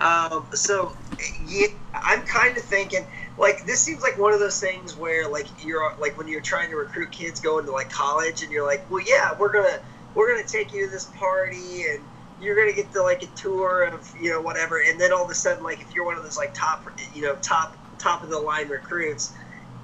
[0.00, 0.96] Um, so
[1.44, 3.04] yeah, I'm kind of thinking
[3.36, 6.70] like this seems like one of those things where like you're like when you're trying
[6.70, 9.78] to recruit kids going to like college and you're like, well, yeah, we're gonna
[10.14, 12.06] we're gonna take you to this party and
[12.38, 15.30] you're gonna get to like a tour of you know whatever, and then all of
[15.30, 18.30] a sudden like if you're one of those like top you know top top of
[18.30, 19.34] the line recruits,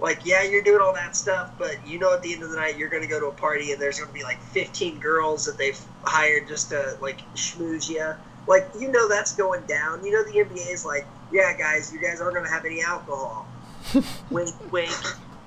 [0.00, 2.56] like yeah you're doing all that stuff, but you know at the end of the
[2.56, 5.58] night you're gonna go to a party and there's gonna be like 15 girls that
[5.58, 8.14] they've hired just to like schmooze you.
[8.46, 10.04] Like you know that's going down.
[10.04, 13.46] You know the NBA is like, yeah guys, you guys aren't gonna have any alcohol.
[14.30, 14.94] wink, wink.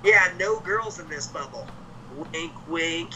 [0.03, 1.67] Yeah, no girls in this bubble.
[2.33, 3.11] Wink, wink.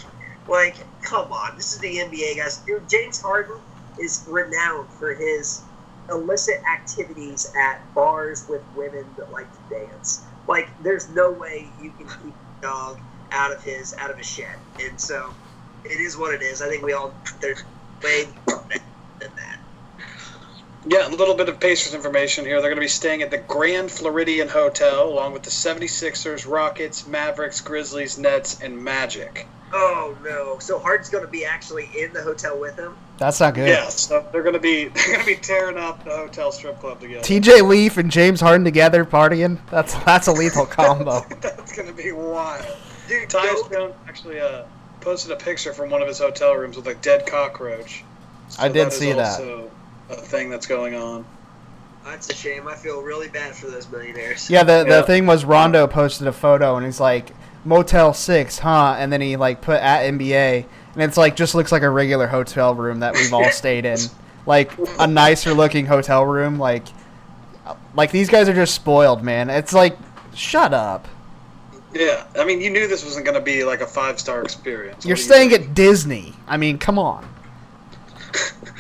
[0.48, 2.58] Like, come on, this is the NBA, guys.
[2.58, 3.58] Dude, James Harden
[4.00, 5.62] is renowned for his
[6.10, 10.24] illicit activities at bars with women that like to dance.
[10.48, 13.00] Like, there's no way you can keep a dog
[13.32, 14.58] out of his out of his shed.
[14.82, 15.34] And so,
[15.86, 16.62] it is what it is.
[16.62, 17.64] I think we all there's
[18.04, 18.83] way more than that.
[20.86, 22.60] Yeah, a little bit of Pacers information here.
[22.60, 27.08] They're going to be staying at the Grand Floridian Hotel, along with the 76ers, Rockets,
[27.08, 29.48] Mavericks, Grizzlies, Nets, and Magic.
[29.76, 30.60] Oh no!
[30.60, 32.96] So Harden's going to be actually in the hotel with him.
[33.18, 33.68] That's not good.
[33.68, 36.80] Yeah, so they're going to be they're going to be tearing up the hotel strip
[36.80, 37.24] club together.
[37.24, 39.60] TJ Leaf and James Harden together partying.
[39.72, 41.22] That's that's a lethal combo.
[41.42, 42.66] That's going to be wild.
[43.08, 44.64] Dude, Tyus Jones actually uh,
[45.02, 48.04] posted a picture from one of his hotel rooms with a dead cockroach.
[48.60, 49.40] I did is see that.
[49.40, 49.72] also
[50.10, 51.26] A thing that's going on.
[52.06, 52.68] That's a shame.
[52.68, 54.49] I feel really bad for those millionaires.
[54.49, 54.97] Yeah, the, Yeah.
[54.97, 57.32] the thing was Rondo posted a photo and he's like,
[57.66, 58.95] Motel Six, huh?
[58.97, 62.28] And then he like put at NBA, and it's like just looks like a regular
[62.28, 63.97] hotel room that we've all stayed in,
[64.45, 66.60] like a nicer looking hotel room.
[66.60, 66.84] Like,
[67.95, 69.49] like these guys are just spoiled, man.
[69.49, 69.97] It's like,
[70.36, 71.08] shut up.
[71.93, 75.06] Yeah, I mean, you knew this wasn't going to be like a five star experience.
[75.06, 76.34] You're What do you staying at Disney.
[76.47, 77.26] I mean, come on.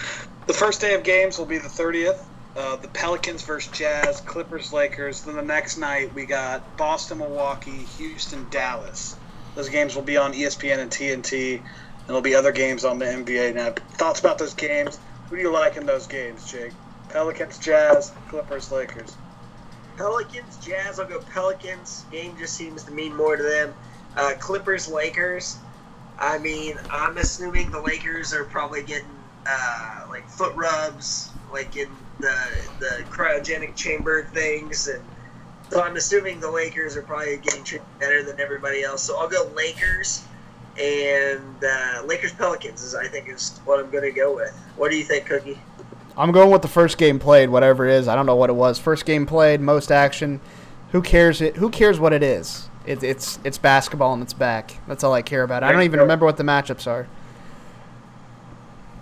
[0.45, 2.19] The first day of games will be the 30th.
[2.57, 5.21] Uh, the Pelicans versus Jazz, Clippers, Lakers.
[5.21, 9.15] Then the next night we got Boston, Milwaukee, Houston, Dallas.
[9.55, 11.63] Those games will be on ESPN and TNT, and
[12.07, 13.55] there'll be other games on the NBA.
[13.55, 14.99] Now, thoughts about those games?
[15.29, 16.73] Who do you like in those games, Jake?
[17.07, 19.15] Pelicans, Jazz, Clippers, Lakers.
[19.95, 20.99] Pelicans, Jazz.
[20.99, 22.03] I'll go Pelicans.
[22.11, 23.73] Game just seems to mean more to them.
[24.17, 25.57] Uh, Clippers, Lakers.
[26.19, 29.07] I mean, I'm assuming the Lakers are probably getting
[29.47, 31.89] uh, like foot rubs, like in
[32.19, 32.35] the
[32.79, 35.03] the cryogenic chamber things, and
[35.69, 39.03] so I'm assuming the Lakers are probably getting treated better than everybody else.
[39.03, 40.23] So I'll go Lakers.
[40.81, 44.51] And uh, Lakers Pelicans is I think is what I'm going to go with.
[44.75, 45.59] What do you think, Cookie?
[46.17, 48.07] I'm going with the first game played, whatever it is.
[48.07, 48.79] I don't know what it was.
[48.79, 50.41] First game played, most action.
[50.91, 51.41] Who cares?
[51.41, 51.57] It.
[51.57, 52.69] Who cares what it is?
[52.85, 54.77] It, it's it's basketball and it's back.
[54.87, 55.63] That's all I care about.
[55.63, 57.07] I don't even remember what the matchups are.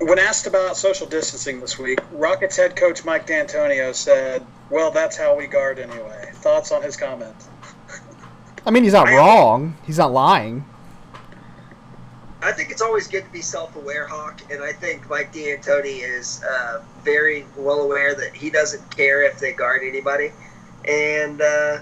[0.02, 5.16] When asked about social distancing this week, Rockets head coach Mike D'Antoni said, "Well, that's
[5.16, 7.36] how we guard anyway." Thoughts on his comment?
[8.66, 9.78] I mean, he's not wrong.
[9.86, 10.66] He's not lying.
[12.42, 16.42] I think it's always good to be self-aware, Hawk, and I think Mike D'Antoni is
[16.44, 20.32] uh, very well aware that he doesn't care if they guard anybody.
[20.84, 21.82] And uh,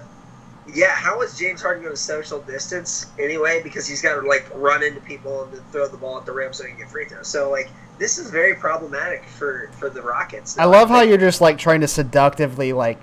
[0.67, 3.61] yeah, how is James Harden going to social distance anyway?
[3.63, 6.33] Because he's got to like run into people and then throw the ball at the
[6.33, 7.29] rim so he can get free throws.
[7.29, 10.57] So like this is very problematic for for the Rockets.
[10.57, 13.01] I love how you're just like trying to seductively like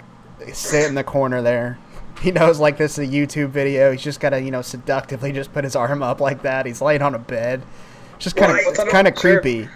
[0.52, 1.78] sit in the corner there.
[2.22, 3.92] He knows like this is a YouTube video.
[3.92, 6.64] He's just gotta you know seductively just put his arm up like that.
[6.64, 7.62] He's laying on a bed.
[8.14, 9.38] It's just kind of Well, I- it's kind of Sure.
[9.38, 9.68] creepy.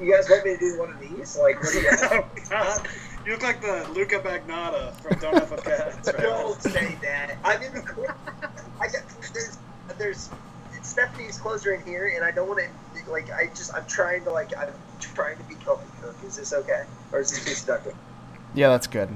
[0.00, 1.36] You guys want me to do one of these?
[1.36, 2.88] Like, what do you oh God,
[3.26, 5.96] you look like the Luca Magnotta from Don't Have a Cat.
[6.06, 6.16] right?
[6.22, 7.36] Don't say that.
[7.42, 8.14] I'm in the corner.
[8.80, 9.02] I got
[9.34, 9.58] there's
[9.98, 10.30] there's
[10.82, 12.68] Stephanie's clothes are in here, and I don't want to
[13.08, 13.30] like.
[13.30, 16.14] I just I'm trying to like I'm trying to be comfy cook.
[16.26, 17.94] Is this okay, or is this too seductive?
[18.54, 19.08] Yeah, that's good.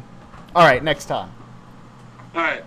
[0.55, 1.31] All right, next time.
[2.35, 2.65] All right.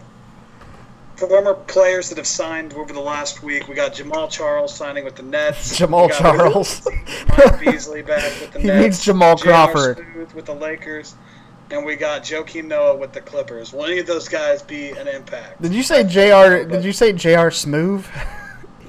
[1.18, 5.16] Former players that have signed over the last week, we got Jamal Charles signing with
[5.16, 5.78] the Nets.
[5.78, 6.88] Jamal Charles.
[7.30, 8.82] Mike Beasley back with the He Nets.
[8.82, 9.68] needs Jamal J.R.
[9.68, 9.98] Crawford.
[10.14, 11.14] Smooth with the Lakers.
[11.70, 13.72] And we got Joakim Noah with the Clippers.
[13.72, 15.62] Will any of those guys be an impact?
[15.62, 16.68] Did you say Jr.
[16.68, 17.50] Did you say Jr.
[17.52, 18.06] Smooth?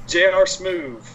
[0.07, 0.47] J.R.
[0.47, 1.07] Smooth.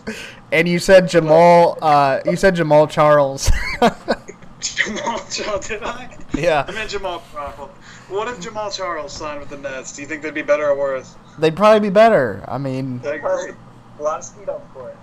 [0.52, 1.78] And you said Jamal.
[1.82, 3.52] Uh, you said Jamal Charles.
[4.60, 6.18] Jamal Charles, did I?
[6.34, 6.66] Yeah.
[6.68, 7.70] I meant Jamal Crawford.
[8.10, 9.96] What if Jamal Charles signed with the Nets?
[9.96, 11.16] Do you think they'd be better or worse?
[11.38, 12.44] They'd probably be better.
[12.48, 13.54] I mean, I agree.
[14.00, 14.96] A lot of speed on the court.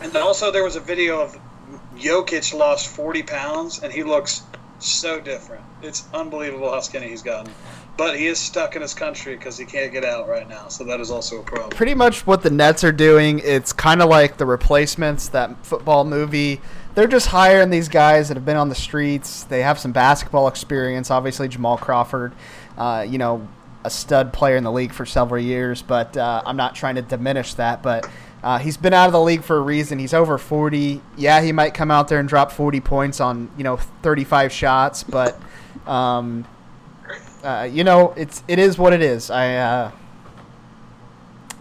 [0.00, 1.38] And also, there was a video of
[1.96, 4.42] Jokic lost 40 pounds, and he looks
[4.78, 5.64] so different.
[5.82, 7.52] It's unbelievable how skinny he's gotten.
[7.96, 10.82] But he is stuck in his country because he can't get out right now, so
[10.84, 11.70] that is also a problem.
[11.70, 13.40] pretty much what the Nets are doing.
[13.44, 16.60] It's kind of like the replacements, that football movie.
[16.94, 19.44] They're just hiring these guys that have been on the streets.
[19.44, 21.10] They have some basketball experience.
[21.10, 22.32] Obviously, Jamal Crawford,
[22.78, 23.46] uh, you know,
[23.84, 25.82] a stud player in the league for several years.
[25.82, 27.82] But uh, I'm not trying to diminish that.
[27.82, 28.08] But
[28.42, 29.98] uh, he's been out of the league for a reason.
[29.98, 31.02] He's over 40.
[31.18, 35.02] Yeah, he might come out there and drop 40 points on you know 35 shots,
[35.02, 35.38] but.
[35.86, 36.46] Um,
[37.42, 39.30] uh, you know, it's it is what it is.
[39.30, 39.90] I uh,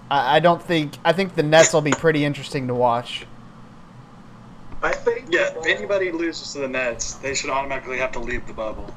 [0.10, 3.26] I, I don't think I think the Nets will be pretty interesting to watch.
[4.84, 5.28] I think.
[5.30, 8.94] Yeah, if anybody loses to the Nets, they should automatically have to leave the bubble.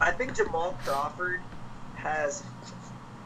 [0.00, 1.40] I think Jamal Crawford
[1.96, 2.42] has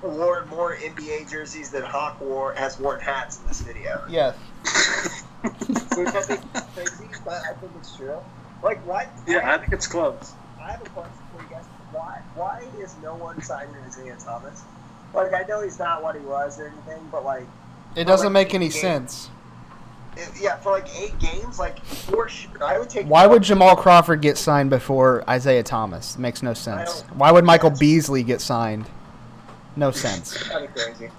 [0.03, 4.03] worn more NBA jerseys than Hawk wore has worn hats in this video.
[4.09, 4.35] Yes.
[5.97, 8.19] Which I think is crazy, but I think it's true.
[8.63, 9.09] Like, why?
[9.27, 10.33] Yeah, I think it's close.
[10.61, 11.22] I have a question for you guys.
[11.93, 12.21] Why?
[12.35, 14.63] Why is no one signing Isaiah Thomas?
[15.15, 17.47] Like, I know he's not what he was or anything, but like,
[17.97, 18.81] It doesn't like make any games.
[18.81, 19.31] sense.
[20.17, 23.07] it- yeah, for like eight games, like for sure, I would take.
[23.07, 26.15] Why would Jamal Crawford get signed before Isaiah Thomas?
[26.17, 27.03] It makes no sense.
[27.15, 28.87] Why would Michael Beasley get signed?
[29.77, 30.49] No sense.
[30.49, 31.11] That'd be crazy.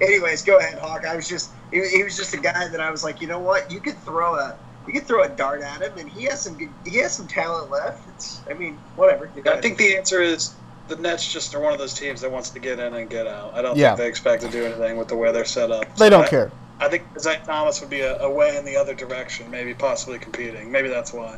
[0.00, 1.04] Anyways, go ahead, Hawk.
[1.06, 3.38] I was just he, he was just a guy that I was like, you know
[3.38, 3.70] what?
[3.70, 4.56] You could throw a
[4.88, 7.26] you could throw a dart at him, and he has some good, he has some
[7.28, 8.08] talent left.
[8.16, 9.30] It's I mean, whatever.
[9.46, 10.54] I think the answer is
[10.88, 13.26] the Nets just are one of those teams that wants to get in and get
[13.26, 13.54] out.
[13.54, 13.90] I don't Yeah.
[13.90, 15.94] think they expect to do anything with the way they're set up.
[15.96, 16.50] They don't I- care.
[16.80, 20.18] I think Isaiah Thomas would be a, a way in the other direction, maybe possibly
[20.20, 20.70] competing.
[20.70, 21.36] Maybe that's why.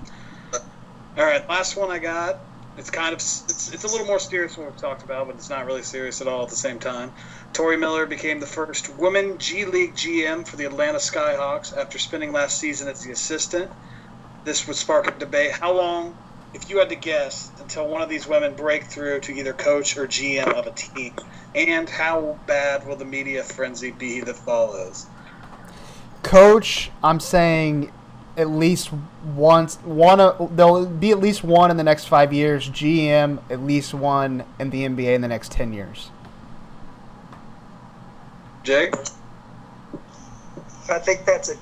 [1.17, 2.39] All right, last one I got
[2.81, 5.51] It's kind of it's, it's a little more serious than we've talked about, but it's
[5.51, 7.13] not really serious at all at the same time.
[7.53, 12.33] Tori Miller became the first woman G League GM for the Atlanta Skyhawks after spending
[12.33, 13.71] last season as the assistant.
[14.45, 15.51] This would spark a debate.
[15.51, 16.17] How long,
[16.55, 19.99] if you had to guess, until one of these women break through to either coach
[19.99, 21.15] or GM of a team?
[21.55, 25.05] And how bad will the media frenzy be that follows?
[26.23, 27.93] Coach, I'm saying
[28.41, 28.91] at least
[29.35, 32.69] once one of there'll be at least one in the next five years.
[32.69, 36.11] GM at least one in the NBA in the next ten years.
[38.63, 38.95] Jake?
[40.89, 41.57] I think that's a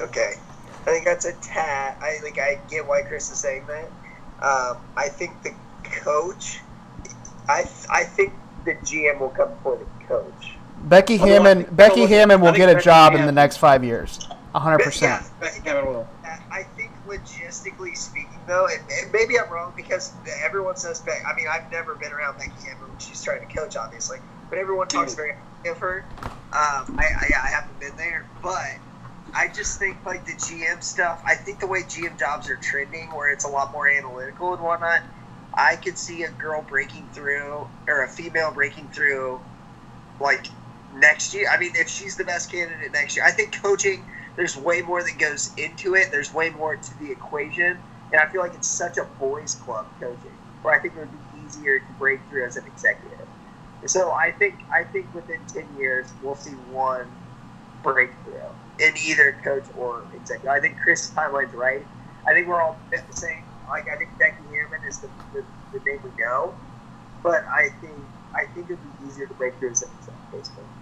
[0.00, 0.34] okay.
[0.82, 1.96] I think that's a tad.
[2.00, 3.86] I think I get why Chris is saying that.
[4.42, 6.60] Um, I think the coach.
[7.48, 8.32] I I think
[8.64, 10.54] the GM will come before the coach.
[10.82, 14.18] Becky Hammon Becky Hammon will get a Becky job in the next five years.
[14.54, 15.22] Hundred percent.
[15.38, 16.08] Becky Hammon will.
[16.52, 20.12] I think logistically speaking, though, and, and maybe I'm wrong because
[20.44, 21.20] everyone says Becky.
[21.24, 24.58] I mean, I've never been around Becky Hammond when she's trying to coach, obviously, but
[24.58, 25.32] everyone talks very
[25.64, 26.04] highly of her.
[26.52, 28.58] Um, I, I, I haven't been there, but
[29.34, 31.22] I just think like the GM stuff.
[31.26, 34.62] I think the way GM jobs are trending, where it's a lot more analytical and
[34.62, 35.00] whatnot.
[35.54, 39.40] I could see a girl breaking through or a female breaking through,
[40.20, 40.46] like
[40.92, 41.48] next year.
[41.52, 44.06] I mean, if she's the best candidate next year, I think coaching.
[44.36, 46.08] There's way more that goes into it.
[46.12, 47.80] There's way more to the equation,
[48.12, 51.12] and I feel like it's such a boys' club coaching, where I think it would
[51.12, 53.28] be easier to break through as an executive.
[53.86, 57.08] So I think I think within ten years we'll see one
[57.82, 58.34] breakthrough
[58.78, 60.50] in either coach or executive.
[60.50, 61.86] I think Chris' timeline's right.
[62.28, 63.44] I think we're all same.
[63.68, 66.56] Like I think Becky Hammon is the, the, the name we know,
[67.22, 70.79] but I think I think it'd be easier to break through as an executive.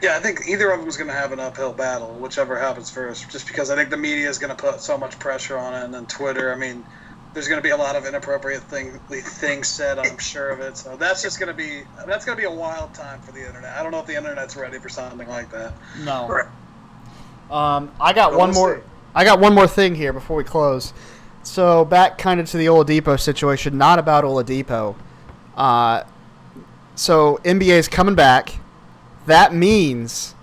[0.00, 0.08] Basically.
[0.08, 2.90] Yeah, I think either of them is going to have an uphill battle, whichever happens
[2.90, 3.30] first.
[3.30, 5.84] Just because I think the media is going to put so much pressure on it,
[5.84, 6.52] and then Twitter.
[6.52, 6.84] I mean,
[7.34, 9.98] there's going to be a lot of inappropriate thing, things said.
[9.98, 10.76] I'm sure of it.
[10.76, 13.46] So that's just going to be that's going to be a wild time for the
[13.46, 13.76] internet.
[13.76, 15.72] I don't know if the internet's ready for something like that.
[16.00, 16.26] No.
[16.26, 16.50] Correct.
[17.50, 18.76] Um, I got But one we'll more.
[18.76, 18.82] see.
[19.14, 20.92] I got one more thing here before we close.
[21.42, 24.96] So back kind of to the Oladipo situation, not about Oladipo.
[25.56, 26.04] Uh,
[26.94, 28.54] so NBA is coming back.
[29.28, 30.34] That means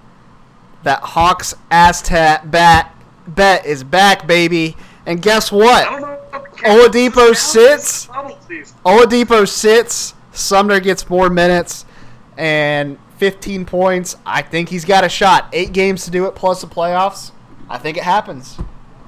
[0.84, 2.96] that Hawks Aztec bat
[3.28, 4.78] bet is back, baby.
[5.08, 5.88] And guess what?
[6.58, 8.06] Oladipo sits.
[8.86, 10.14] Oladipo sits.
[10.34, 11.86] Sumner gets more minutes
[12.38, 14.18] and 15 points.
[14.24, 15.50] I think he's got a shot.
[15.52, 17.32] Eight games to do it plus the playoffs.
[17.68, 18.56] I think it happens.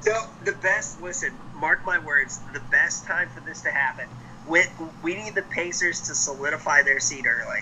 [0.02, 0.12] So
[0.44, 4.10] the best, listen, mark my words, the best time for this to happen.
[4.48, 4.64] We,
[5.04, 7.60] we need the Pacers to solidify their seed early.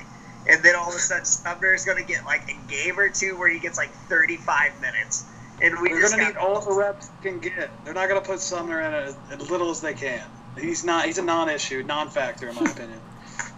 [0.48, 3.10] And then all of a sudden, Sumner is going to get like a game or
[3.10, 5.26] two where he gets like 35 minutes.
[5.62, 7.70] And we They're just going to need all the reps they can get.
[7.84, 10.24] They're not going to put Sumner in as, as little as they can.
[10.60, 11.06] He's not.
[11.06, 13.00] He's a non-issue, non-factor in my opinion.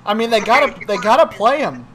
[0.06, 1.86] I mean, they gotta they gotta play him.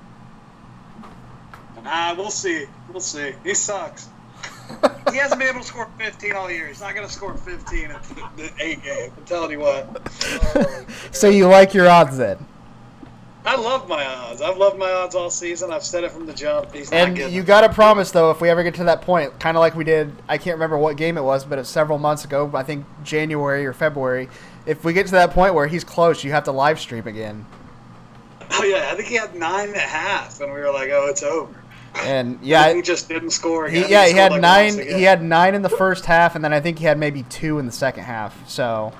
[1.84, 2.66] Ah, we'll see.
[2.90, 3.32] We'll see.
[3.43, 4.09] He sucks.
[5.11, 6.68] he hasn't been able to score 15 all year.
[6.68, 9.12] He's not going to score 15 in the, the eight game.
[9.16, 9.88] I'm telling you what.
[11.12, 12.38] So you like your odds then?
[13.45, 14.40] I love my odds.
[14.40, 15.72] I've loved my odds all season.
[15.72, 16.72] I've said it from the jump.
[16.72, 19.57] He's not And you gotta promise though, if we ever get to that point, kind
[19.57, 21.99] of like we did, I can't remember what game it was, but it was several
[21.99, 22.51] months ago.
[22.55, 24.28] I think January or February.
[24.64, 27.45] If we get to that point where he's close, you have to live stream again.
[28.53, 31.07] Oh yeah, I think he had nine and a half, and we were like, "Oh,
[31.09, 31.55] it's over."
[31.97, 33.66] And yeah, he just didn't score.
[33.68, 34.78] He, yeah, he scored, had like, nine.
[34.78, 37.59] He had nine in the first half, and then I think he had maybe two
[37.59, 38.49] in the second half.
[38.49, 38.93] So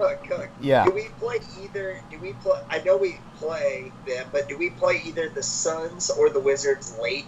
[0.00, 0.48] Cook, Cook.
[0.62, 0.86] Yeah.
[0.86, 2.00] Do we play either?
[2.10, 2.58] Do we play?
[2.70, 6.98] I know we play them, but do we play either the Suns or the Wizards
[6.98, 7.26] late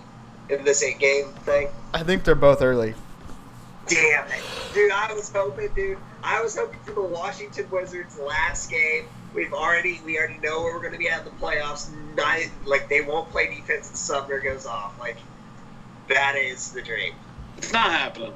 [0.49, 1.69] in this eight game thing?
[1.93, 2.95] I think they're both early.
[3.89, 4.43] Damn it,
[4.73, 4.91] dude!
[4.91, 5.99] I was hoping, dude.
[6.23, 9.05] I was hoping for the Washington Wizards last game.
[9.35, 11.91] We've already, we already know where we're going to be at in the playoffs.
[12.15, 14.99] Nine, like they won't play defense, and Sumner goes off.
[14.99, 15.19] Like
[16.09, 17.13] that is the dream.
[17.59, 18.33] It's not happening.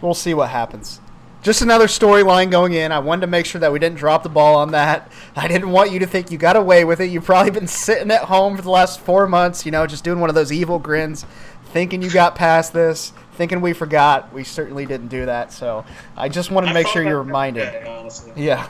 [0.00, 1.00] We'll see what happens.
[1.46, 2.90] Just another storyline going in.
[2.90, 5.12] I wanted to make sure that we didn't drop the ball on that.
[5.36, 7.04] I didn't want you to think you got away with it.
[7.04, 10.18] You've probably been sitting at home for the last four months, you know, just doing
[10.18, 11.24] one of those evil grins,
[11.66, 14.32] thinking you got past this, thinking we forgot.
[14.32, 15.52] We certainly didn't do that.
[15.52, 15.84] So
[16.16, 17.70] I just wanted to make sure you're reminded.
[17.70, 18.10] day.
[18.34, 18.66] Yeah.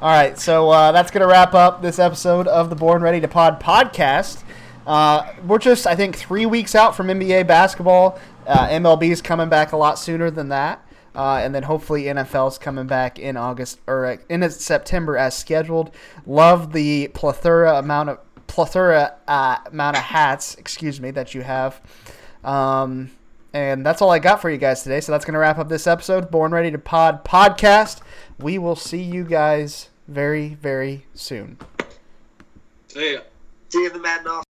[0.00, 3.20] All right, so uh, that's going to wrap up this episode of the Born Ready
[3.22, 4.44] to Pod podcast.
[4.86, 8.20] Uh, we're just, I think, three weeks out from NBA basketball.
[8.46, 10.80] Uh, MLB is coming back a lot sooner than that.
[11.14, 15.94] Uh, and then hopefully NFL's coming back in August or uh, in September as scheduled.
[16.26, 21.80] Love the plethora amount of plethora uh, amount of hats, excuse me, that you have.
[22.44, 23.10] Um,
[23.54, 25.00] And that's all I got for you guys today.
[25.00, 28.00] So that's going to wrap up this episode, Born Ready to Pod podcast.
[28.38, 31.58] We will see you guys very, very soon.
[32.88, 33.20] See ya.
[33.68, 34.44] See you in the Madden off.